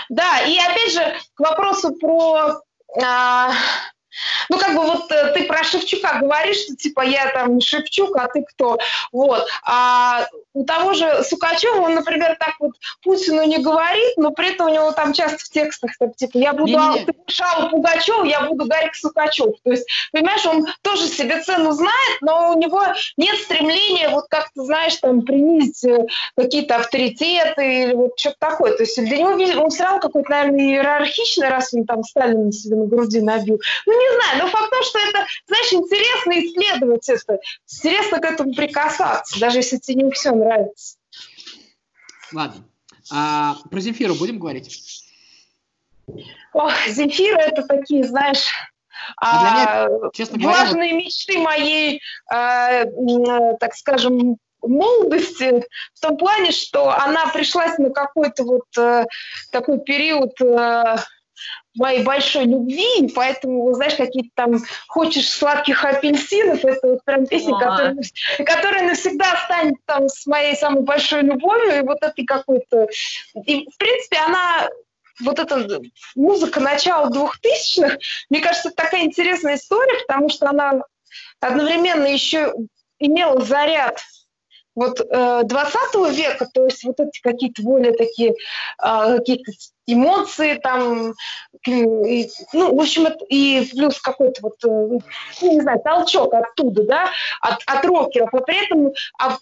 [0.09, 2.61] Да, и опять же, к вопросу про
[3.03, 3.53] а,
[4.49, 8.29] ну, как бы вот э, ты про Шевчука говоришь, что типа я там Шевчук, а
[8.29, 8.79] ты кто?
[9.13, 9.47] Вот.
[9.65, 14.69] А у того же Сукачева, он, например, так вот Путину не говорит, но при этом
[14.69, 16.79] у него там часто в текстах, типа, я буду
[17.27, 19.55] Шау Пугачев, я буду Гарик Сукачев.
[19.63, 22.83] То есть, понимаешь, он тоже себе цену знает, но у него
[23.17, 26.07] нет стремления вот как-то, знаешь, там принизить э,
[26.37, 28.77] какие-то авторитеты или вот что-то такое.
[28.77, 32.77] То есть для него он все равно какой-то, наверное, иерархичный, раз он там Сталин себе
[32.77, 33.61] на груди набил.
[33.87, 37.39] Ну, не знаю, но факт то, что это, знаешь, интересно исследовать это,
[37.69, 40.97] интересно к этому прикасаться, даже если тебе не все нравится.
[42.33, 42.65] Ладно.
[43.13, 45.05] А, про Земфиру будем говорить?
[46.53, 48.47] Ох, Земфира это такие, знаешь,
[49.19, 52.85] а, меня, честно влажные говоря, мечты моей, а,
[53.61, 59.05] так скажем, молодости, в том плане, что она пришлась на какой-то вот э,
[59.53, 60.97] такой период э,
[61.77, 64.59] моей большой любви, поэтому, знаешь, какие-то там
[64.89, 67.97] «Хочешь сладких апельсинов»— это вот прям песня, которая,
[68.45, 72.89] которая навсегда останется там с моей самой большой любовью, и вот это какой-то...
[73.45, 74.69] И, в принципе, она
[75.21, 75.81] вот эта
[76.15, 77.99] музыка начала двухтысячных,
[78.29, 80.83] мне кажется, это такая интересная история, потому что она
[81.41, 82.53] одновременно еще
[82.99, 84.01] имела заряд
[84.77, 89.51] вот э, 20 века, то есть вот эти какие-то более такие э, какие-то
[89.87, 91.15] эмоции там,
[91.67, 97.11] и, ну, в общем, и плюс какой-то вот, э, ну, не знаю, толчок оттуда, да,
[97.41, 99.39] от, от рокеров, а при этом а,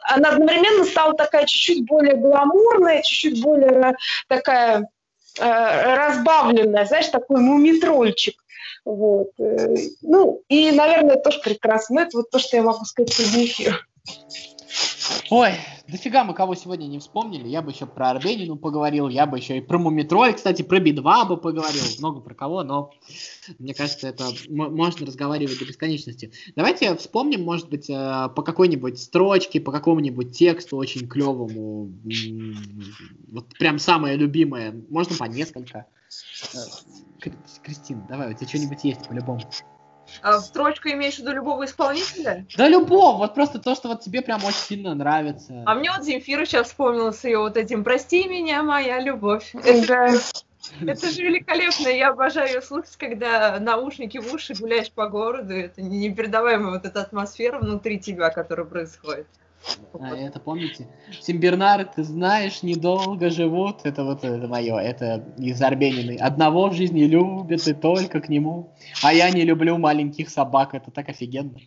[0.00, 3.94] она одновременно стала такая чуть-чуть более гламурная, чуть-чуть более
[4.28, 4.88] такая
[5.38, 8.34] э, разбавленная, знаешь, такой мумитрольчик.
[8.84, 9.30] Вот.
[9.38, 11.96] Э, ну, и, наверное, тоже прекрасно.
[11.96, 13.86] Но это вот то, что я могу сказать про эфир.
[15.30, 15.52] Ой,
[15.88, 17.48] дофига мы кого сегодня не вспомнили.
[17.48, 21.28] Я бы еще про Арбенину поговорил, я бы еще и про Мумитроль, кстати, про Би-2
[21.28, 21.82] бы поговорил.
[21.98, 22.90] Много про кого, но
[23.58, 26.32] мне кажется, это можно разговаривать до бесконечности.
[26.56, 31.90] Давайте вспомним, может быть, э, по какой-нибудь строчке, по какому-нибудь тексту очень клевому.
[33.32, 34.74] Вот прям самое любимое.
[34.88, 35.86] Можно по несколько.
[36.54, 37.30] Э,
[37.62, 39.40] Кристина, давай, у тебя что-нибудь есть по-любому.
[40.22, 42.46] А строчку имеешь в виду любого исполнителя?
[42.56, 45.62] Да любого, вот просто то, что вот тебе прям очень сильно нравится.
[45.66, 49.52] А мне вот Земфира сейчас вспомнила с ее вот этим «Прости меня, моя любовь».
[49.86, 50.08] Да.
[50.80, 55.82] Это же великолепно, я обожаю ее слушать, когда наушники в уши гуляешь по городу, это
[55.82, 59.26] непередаваемая вот эта атмосфера внутри тебя, которая происходит.
[59.98, 60.88] А это помните?
[61.20, 63.80] Симбернары, ты знаешь, недолго живут.
[63.84, 66.16] Это вот это мое, это из Арбениной.
[66.16, 68.74] Одного в жизни любят и только к нему.
[69.02, 70.74] А я не люблю маленьких собак.
[70.74, 71.58] Это так офигенно.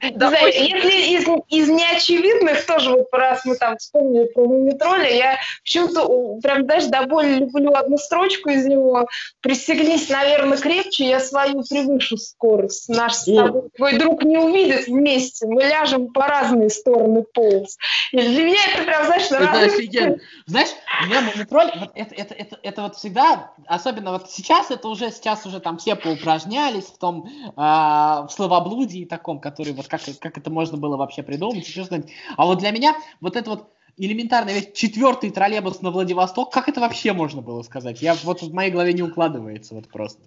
[0.00, 5.38] Да, знаю, если из, из неочевидных, тоже вот раз мы там вспомнили про Мумитроля, я
[5.62, 9.08] почему-то прям даже до боли люблю одну строчку из него.
[9.40, 12.88] «Пристегнись, наверное, крепче, я свою превышу скорость.
[12.90, 17.78] Наш с тобой твой друг не увидит вместе, мы ляжем по разные стороны полз».
[18.12, 19.66] И для меня это прям, знаешь, Это разные...
[19.66, 20.16] офигенно.
[20.46, 20.70] Знаешь,
[21.02, 25.10] у меня Мумитроль, вот это, это, это, это вот всегда, особенно вот сейчас, это уже,
[25.10, 30.38] сейчас уже там все поупражнялись в том, э, в словоблудии таком, который вот как, как
[30.38, 32.10] это можно было вообще придумать, еще что-нибудь.
[32.36, 36.80] А вот для меня вот это вот элементарно, ведь четвертый троллейбус на Владивосток, как это
[36.80, 38.02] вообще можно было сказать?
[38.02, 40.20] Я вот в моей голове не укладывается вот просто.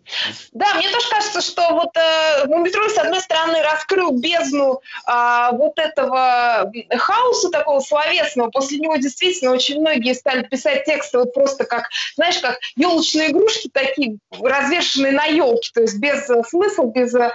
[0.54, 5.78] Да, мне тоже кажется, что вот э, Мумитроль, с одной стороны, раскрыл бездну э, вот
[5.78, 8.50] этого хаоса такого словесного.
[8.50, 13.70] После него действительно очень многие стали писать тексты вот просто как, знаешь, как елочные игрушки
[13.72, 17.32] такие, развешенные на елке, то есть без э, смысла, без э,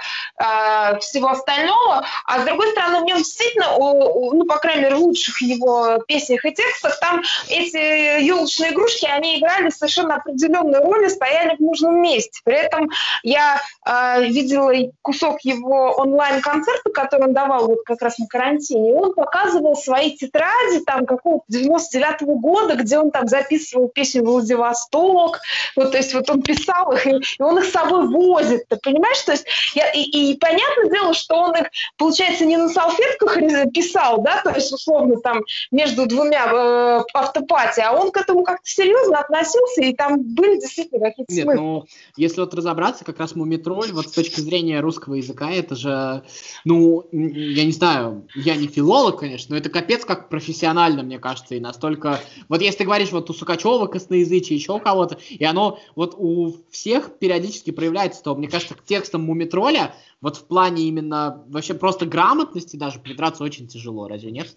[0.99, 2.05] всего остального.
[2.25, 6.45] А с другой стороны, в нем действительно, ну, по крайней мере, лучших его песен песнях
[6.45, 12.01] и текстах, там эти елочные игрушки, они играли совершенно определенную роль и стояли в нужном
[12.01, 12.39] месте.
[12.43, 12.89] При этом
[13.23, 14.71] я э, видела
[15.01, 20.15] кусок его онлайн-концерта, который он давал вот как раз на карантине, и он показывал свои
[20.15, 25.39] тетради там какого-то 99-го года, где он там записывал песню «Владивосток»,
[25.75, 28.77] вот, то есть вот он писал их, и, и он их с собой возит, ты
[28.77, 29.21] понимаешь?
[29.21, 31.67] То есть я, и, и понятное дело, что он их,
[31.97, 33.37] получается, не на салфетках
[33.73, 38.67] писал, да, то есть условно там между двумя э, автопати, а он к этому как-то
[38.67, 41.61] серьезно относился, и там были действительно какие-то Нет, смыслы.
[41.61, 41.85] ну,
[42.17, 46.23] если вот разобраться, как раз Мумитроль, вот с точки зрения русского языка, это же,
[46.63, 51.55] ну, я не знаю, я не филолог, конечно, но это капец как профессионально, мне кажется,
[51.55, 52.19] и настолько...
[52.49, 56.55] Вот если ты говоришь вот у Сукачева косноязычие, еще у кого-то, и оно вот у
[56.71, 62.05] всех периодически проявляется, то, мне кажется, к текстам Мумитроля вот в плане именно вообще просто
[62.05, 64.47] грамотности даже придраться очень тяжело, разве нет?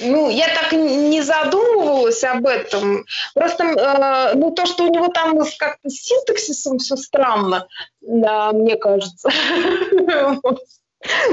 [0.00, 3.04] Ну, я так не задумывалась об этом.
[3.34, 7.66] Просто, э, ну, то, что у него там как-то с синтаксисом все странно,
[8.00, 9.30] да, мне кажется.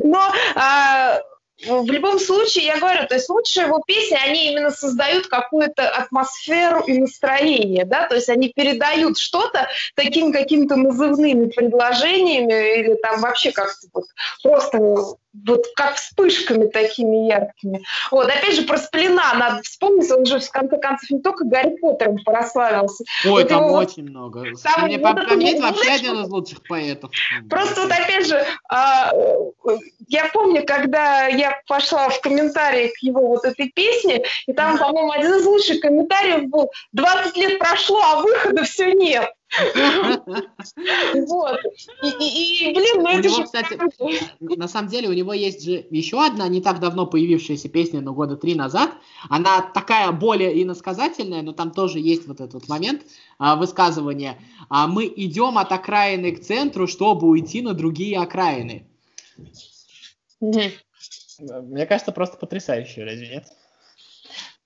[0.03, 1.19] Но а,
[1.67, 6.81] в любом случае, я говорю, то есть лучшие его песни, они именно создают какую-то атмосферу
[6.85, 13.51] и настроение, да, то есть они передают что-то такими какими-то назывными предложениями или там вообще
[13.51, 14.05] как-то вот
[14.41, 14.77] просто
[15.33, 17.83] вот как вспышками такими яркими.
[18.11, 21.77] Вот, опять же, про Сплина надо вспомнить, он же в конце концов не только Гарри
[21.79, 23.03] Поттером прославился.
[23.25, 24.43] Ой, вот там его, очень много.
[24.63, 27.11] Там, Мне вот помнить вообще один из лучших поэтов.
[27.49, 29.11] Просто вот опять же, а,
[30.07, 35.11] я помню, когда я пошла в комментарии к его вот этой песне, и там, по-моему,
[35.11, 39.31] один из лучших комментариев был «20 лет прошло, а выхода все нет».
[41.27, 41.59] Вот.
[42.03, 43.43] И, блин, ну это же...
[43.43, 43.79] кстати,
[44.39, 48.13] на самом деле у него есть же еще одна не так давно появившаяся песня, но
[48.13, 48.91] года три назад.
[49.29, 53.01] Она такая более иносказательная, но там тоже есть вот этот момент
[53.37, 54.37] а, высказывания.
[54.69, 58.87] А, мы идем от окраины к центру, чтобы уйти на другие окраины.
[60.39, 63.45] Мне кажется, просто потрясающе, разве нет?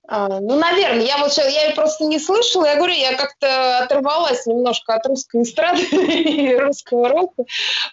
[0.06, 3.78] А, ну, наверное, я вот сейчас, я ее просто не слышала, я говорю, я как-то
[3.78, 7.44] оторвалась немножко от русской эстрады и русского рока,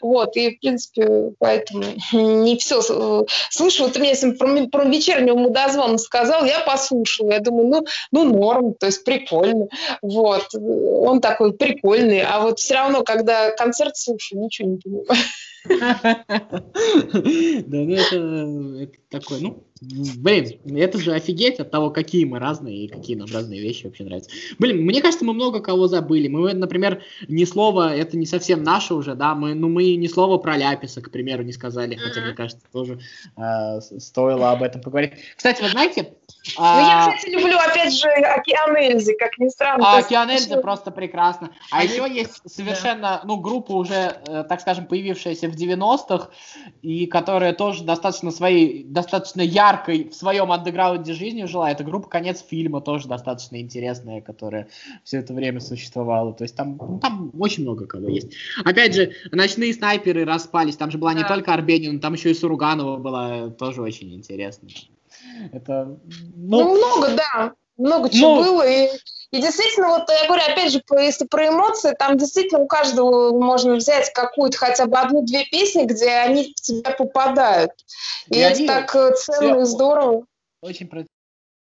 [0.01, 3.89] вот, и, в принципе, поэтому не все э, слышу.
[3.89, 8.87] Ты мне про, про вечернего мудозвона сказал, я послушала, я думаю, ну, ну, норм, то
[8.87, 9.67] есть прикольно,
[10.01, 15.05] вот, он такой прикольный, а вот все равно, когда концерт слушаю, ничего не понимаю.
[17.67, 18.15] Да, ну это,
[18.83, 23.27] это такой, ну, Блин, это же офигеть от того, какие мы разные и какие нам
[23.33, 24.29] разные вещи вообще нравятся.
[24.59, 26.27] Блин, мне кажется, мы много кого забыли.
[26.27, 30.37] Мы, например, ни слова, это не совсем наше уже, да, мы, ну мы ни слова
[30.37, 32.99] про Ляписа, к примеру, не сказали, хотя, мне кажется, тоже
[33.35, 35.13] э, стоило об этом поговорить.
[35.35, 36.13] Кстати, вы знаете...
[36.57, 36.81] А...
[36.81, 39.83] Ну, я, кстати, люблю, опять же, Океан Эльзы, как ни странно.
[39.85, 41.51] А, Океан Эльзы просто прекрасно.
[41.71, 41.89] А Они...
[41.89, 46.29] еще есть совершенно, ну, группа уже, э, так скажем, появившаяся в 90-х,
[46.81, 51.71] и которая тоже достаточно своей, достаточно ярко яркой в своем андеграунде жизни жила.
[51.71, 54.67] Это группа «Конец фильма» тоже достаточно интересная, которая
[55.03, 56.33] все это время существовала.
[56.33, 58.33] То есть там, ну, там очень много кого есть.
[58.63, 60.77] Опять же, «Ночные снайперы» распались.
[60.77, 64.69] Там же была не только Арбенина, там еще и Суруганова была тоже очень интересно.
[65.51, 65.97] Это,
[66.35, 66.63] ну...
[66.63, 67.53] ну, много, да.
[67.77, 68.67] Много чего ну, было.
[68.67, 68.89] И
[69.31, 73.75] и действительно, вот я говорю, опять же, если про эмоции, там действительно у каждого можно
[73.75, 77.71] взять какую-то хотя бы одну-две песни, где они в тебя попадают.
[78.29, 80.25] И, и это так э, ценно и здорово.
[80.61, 80.89] Очень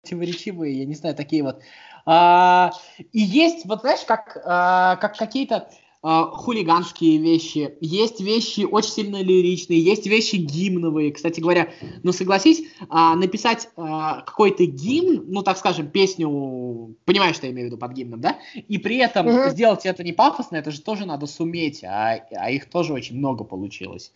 [0.05, 1.61] противоречивые, я не знаю, такие вот.
[2.07, 5.69] А, и есть, вот знаешь, как, а, как какие-то
[6.03, 11.13] э, хулиганские вещи, есть вещи очень сильно лиричные, есть вещи гимновые.
[11.13, 11.73] Кстати говоря,
[12.03, 12.85] ну согласись, э,
[13.15, 13.81] написать э,
[14.27, 18.39] какой-то гимн, ну так скажем, песню, понимаешь, что я имею в виду под гимном, да?
[18.55, 19.51] И при этом mm-hmm.
[19.51, 23.45] сделать это не пафосно, это же тоже надо суметь, а, а их тоже очень много
[23.45, 24.13] получилось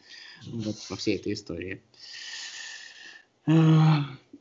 [0.47, 1.83] вот, во всей этой истории.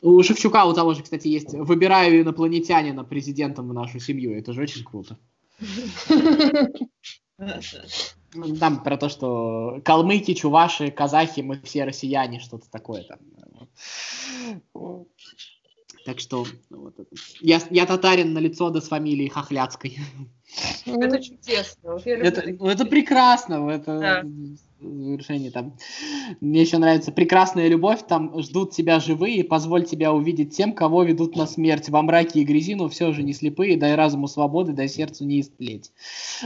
[0.02, 4.36] У Шевчука у того же, кстати, есть «Выбираю инопланетянина президентом в нашу семью».
[4.36, 5.18] Это же очень круто.
[8.60, 13.20] Там про то, что калмыки, чуваши, казахи, мы все россияне, что-то такое там.
[16.06, 17.10] Так что вот это.
[17.42, 20.00] Я, я татарин на лицо да с фамилией Хохляцкой.
[20.86, 22.00] Это чудесно.
[22.06, 23.70] Это, ну, это прекрасно.
[23.70, 24.00] Это...
[24.00, 24.24] Да
[24.82, 25.74] завершении там.
[26.40, 31.36] Мне еще нравится «Прекрасная любовь», там ждут тебя живые, позволь тебя увидеть тем, кого ведут
[31.36, 31.90] на смерть.
[31.90, 35.92] Во мраке и грязину все же не слепые, дай разуму свободы, дай сердцу не истлеть.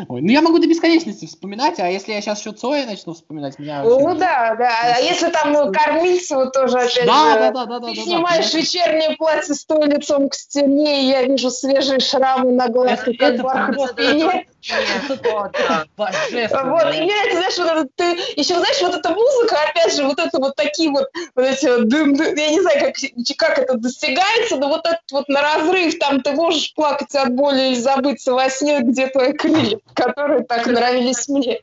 [0.08, 3.60] Ой, ну я могу до бесконечности вспоминать, а если я сейчас еще Цоя начну вспоминать,
[3.60, 3.84] меня...
[3.84, 7.40] Ну да, да, а если там ну, Кормильцева тоже опять да, же...
[7.40, 11.08] Да, да, да, да, ты да, снимаешь да, вечернее платье, стоя лицом к стене, и
[11.08, 14.48] я вижу свежие шрамы на глазах, как бархат спине.
[15.98, 16.72] Божественно.
[16.72, 18.04] Вот, и я, знаешь, вот ты
[18.36, 21.88] еще, знаешь, вот эта музыка, опять же, вот это вот такие вот, вот эти вот
[21.88, 22.96] дым, дым, я не знаю, как,
[23.38, 27.62] как это достигается, но вот этот вот на разрыв, там ты можешь плакать от боли
[27.62, 31.62] или забыться во сне, где твои крылья, которые так нравились мне.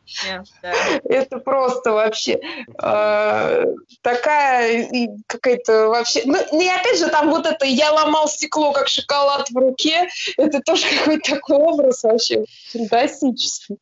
[1.05, 2.41] Это просто вообще
[2.81, 3.65] э,
[4.03, 4.89] такая
[5.27, 6.23] какая-то вообще...
[6.25, 10.61] Ну, и опять же, там вот это «я ломал стекло, как шоколад в руке», это
[10.61, 12.45] тоже какой-то такой образ вообще
[12.93, 13.79] фантастический.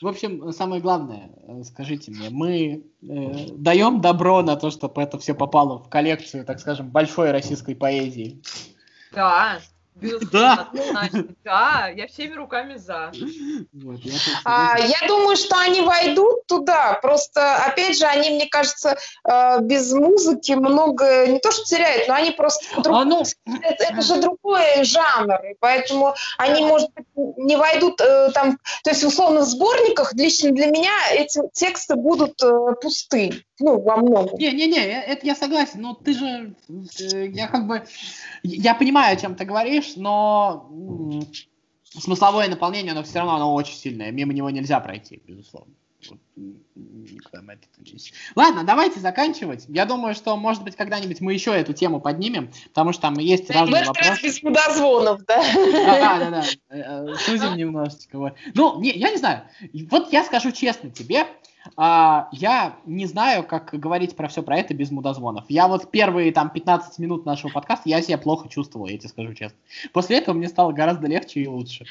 [0.00, 5.18] В общем, самое главное, э, скажите мне, мы э, даем добро на то, чтобы это
[5.18, 8.42] все попало в коллекцию, так скажем, большой российской поэзии.
[9.12, 9.58] Да,
[10.00, 11.10] Безусловно, да.
[11.44, 13.12] да, я всеми руками за.
[13.72, 14.12] Вот, я,
[14.44, 16.98] а, я думаю, что они войдут туда.
[17.00, 22.14] Просто, опять же, они, мне кажется, э, без музыки много не то что теряют, но
[22.14, 22.94] они просто друг...
[22.94, 23.22] а, ну...
[23.22, 27.06] это, это же другой жанр, и поэтому они, может быть,
[27.38, 28.58] не войдут э, там.
[28.84, 33.45] То есть, условно, в сборниках лично для меня эти тексты будут э, пусты.
[33.58, 34.38] Ну, во многом.
[34.38, 35.80] Не-не-не, это я согласен.
[35.80, 36.54] Но ты же,
[36.98, 37.84] я как бы,
[38.42, 40.70] я понимаю, о чем ты говоришь, но
[41.88, 44.10] смысловое наполнение, оно все равно оно очень сильное.
[44.10, 45.72] Мимо него нельзя пройти, безусловно.
[48.34, 49.64] Ладно, давайте заканчивать.
[49.68, 53.50] Я думаю, что, может быть, когда-нибудь мы еще эту тему поднимем, потому что там есть
[53.50, 54.22] разные в вопросы.
[54.22, 55.42] без мудозвонов, да?
[55.54, 56.44] Да, да, да.
[56.68, 58.34] Э, э, сузим немножечко.
[58.54, 59.42] Ну, не, я не знаю.
[59.90, 61.26] Вот я скажу честно тебе,
[61.76, 65.44] а, я не знаю, как говорить про все про это без мудозвонов.
[65.48, 69.34] Я вот первые там 15 минут нашего подкаста, я себя плохо чувствовал, я тебе скажу
[69.34, 69.58] честно.
[69.92, 71.86] После этого мне стало гораздо легче и лучше.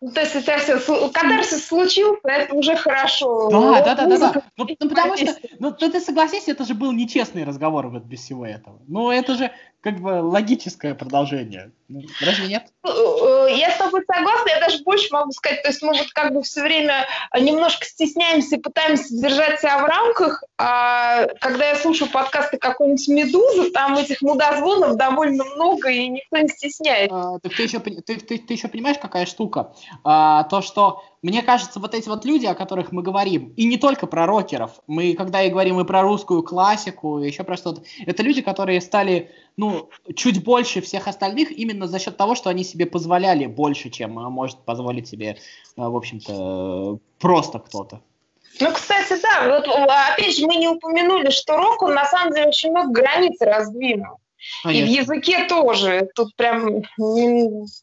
[0.00, 0.78] Ну, то есть тебя все,
[1.10, 3.48] катарсис случился, это уже хорошо.
[3.50, 4.42] Да, да, да, да, да.
[4.56, 8.20] Ну, ну потому что, ну ты, ты согласись, это же был нечестный разговор вот без
[8.20, 8.80] всего этого.
[8.86, 9.50] Ну это же
[9.82, 11.72] как бы логическое продолжение.
[11.88, 12.72] Ну, разве нет?
[12.86, 16.32] Э, я с тобой согласна, я даже больше могу сказать, то есть мы вот как
[16.32, 17.06] бы все время
[17.38, 23.70] немножко стесняемся и пытаемся держать себя в рамках, а когда я слушаю подкасты какой-нибудь «Медузы»,
[23.72, 27.16] там этих мудозвонов довольно много, и никто не стесняется.
[27.16, 29.74] А, так ты еще, ты, ты, ты еще понимаешь, какая штука?
[30.04, 33.76] А, то, что мне кажется, вот эти вот люди, о которых мы говорим, и не
[33.76, 37.82] только про рокеров, мы когда и говорим и про русскую классику, и еще про что-то,
[38.04, 39.71] это люди, которые стали, ну,
[40.14, 44.58] чуть больше всех остальных именно за счет того, что они себе позволяли больше, чем может
[44.64, 45.36] позволить себе, э,
[45.76, 48.00] в общем-то, просто кто-то.
[48.60, 52.48] Ну, кстати, да, вот опять же мы не упомянули, что рок, он на самом деле
[52.48, 54.18] очень много границ раздвинул.
[54.62, 54.84] Конечно.
[54.84, 56.08] И в языке тоже.
[56.14, 56.82] Тут прям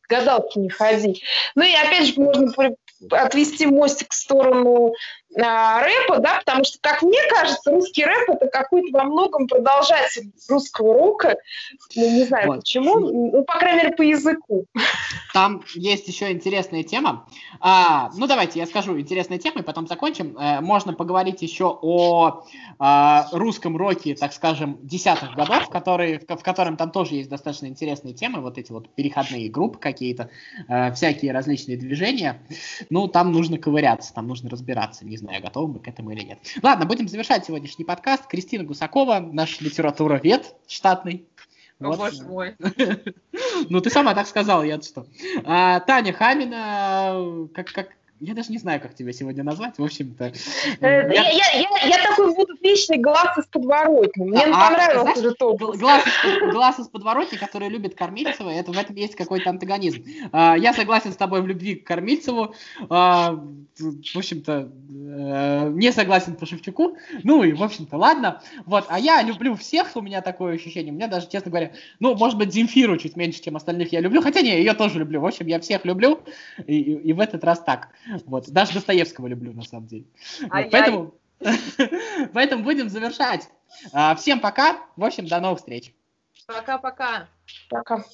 [0.10, 1.24] гадалки не ходи.
[1.56, 2.76] Ну и опять же можно
[3.12, 4.94] отвести мостик в сторону
[5.36, 10.94] рэпа, да, потому что, как мне кажется, русский рэп это какой-то во многом продолжатель русского
[10.94, 11.38] рока.
[11.96, 12.60] Ну, не знаю вот.
[12.60, 14.66] почему, ну, по крайней мере, по языку.
[15.34, 17.28] Там есть еще интересная тема.
[17.60, 20.38] А, ну, давайте я скажу интересные темы, потом закончим.
[20.38, 22.44] Э, можно поговорить еще о
[22.80, 27.68] а, русском роке, так скажем, десятых годов, которые, в, в котором там тоже есть достаточно
[27.68, 30.30] интересные темы, вот эти вот переходные группы какие-то,
[30.68, 32.42] э, всякие различные движения.
[32.90, 35.06] Ну, там нужно ковыряться, там нужно разбираться.
[35.06, 36.40] Не знаю, готовы мы к этому или нет.
[36.62, 38.28] Ладно, будем завершать сегодняшний подкаст.
[38.28, 41.28] Кристина Гусакова, наш литературовед штатный.
[41.80, 41.98] О, вот.
[41.98, 42.56] боже мой.
[43.70, 45.06] ну, ты сама так сказала, я что.
[45.46, 47.90] А, Таня Хамина, как, как,
[48.20, 50.26] я даже не знаю, как тебя сегодня назвать, в общем-то.
[50.26, 54.24] Э, я, я, я, я такой буду вечный глаз из подворотни.
[54.24, 55.78] Мне а, понравился знаешь, этот образ.
[55.78, 56.04] Глаз,
[56.52, 60.04] глаз из подворотни, который любит Кормильцева, это, в этом есть какой-то антагонизм.
[60.32, 62.54] А, я согласен с тобой в любви к Кормильцеву.
[62.90, 63.40] А,
[63.80, 66.98] в общем-то, э, не согласен по Шевчуку.
[67.24, 68.42] Ну и, в общем-то, ладно.
[68.66, 70.92] Вот, а я люблю всех, у меня такое ощущение.
[70.92, 74.22] У меня даже, честно говоря, ну, может быть, Земфиру чуть меньше, чем остальных я люблю.
[74.22, 75.22] Хотя не, ее тоже люблю.
[75.22, 76.20] В общем, я всех люблю.
[76.68, 77.90] И, и, и в этот раз так.
[78.26, 78.50] Вот.
[78.50, 80.06] Даже Достоевского люблю, на самом деле.
[80.42, 81.14] Вот, поэтому,
[82.34, 83.50] поэтому будем завершать.
[83.94, 84.80] А, всем пока.
[84.96, 85.94] В общем, до новых встреч.
[86.48, 87.28] Пока-пока.
[87.70, 87.98] Пока.
[87.98, 88.04] -пока.
[88.04, 88.10] пока.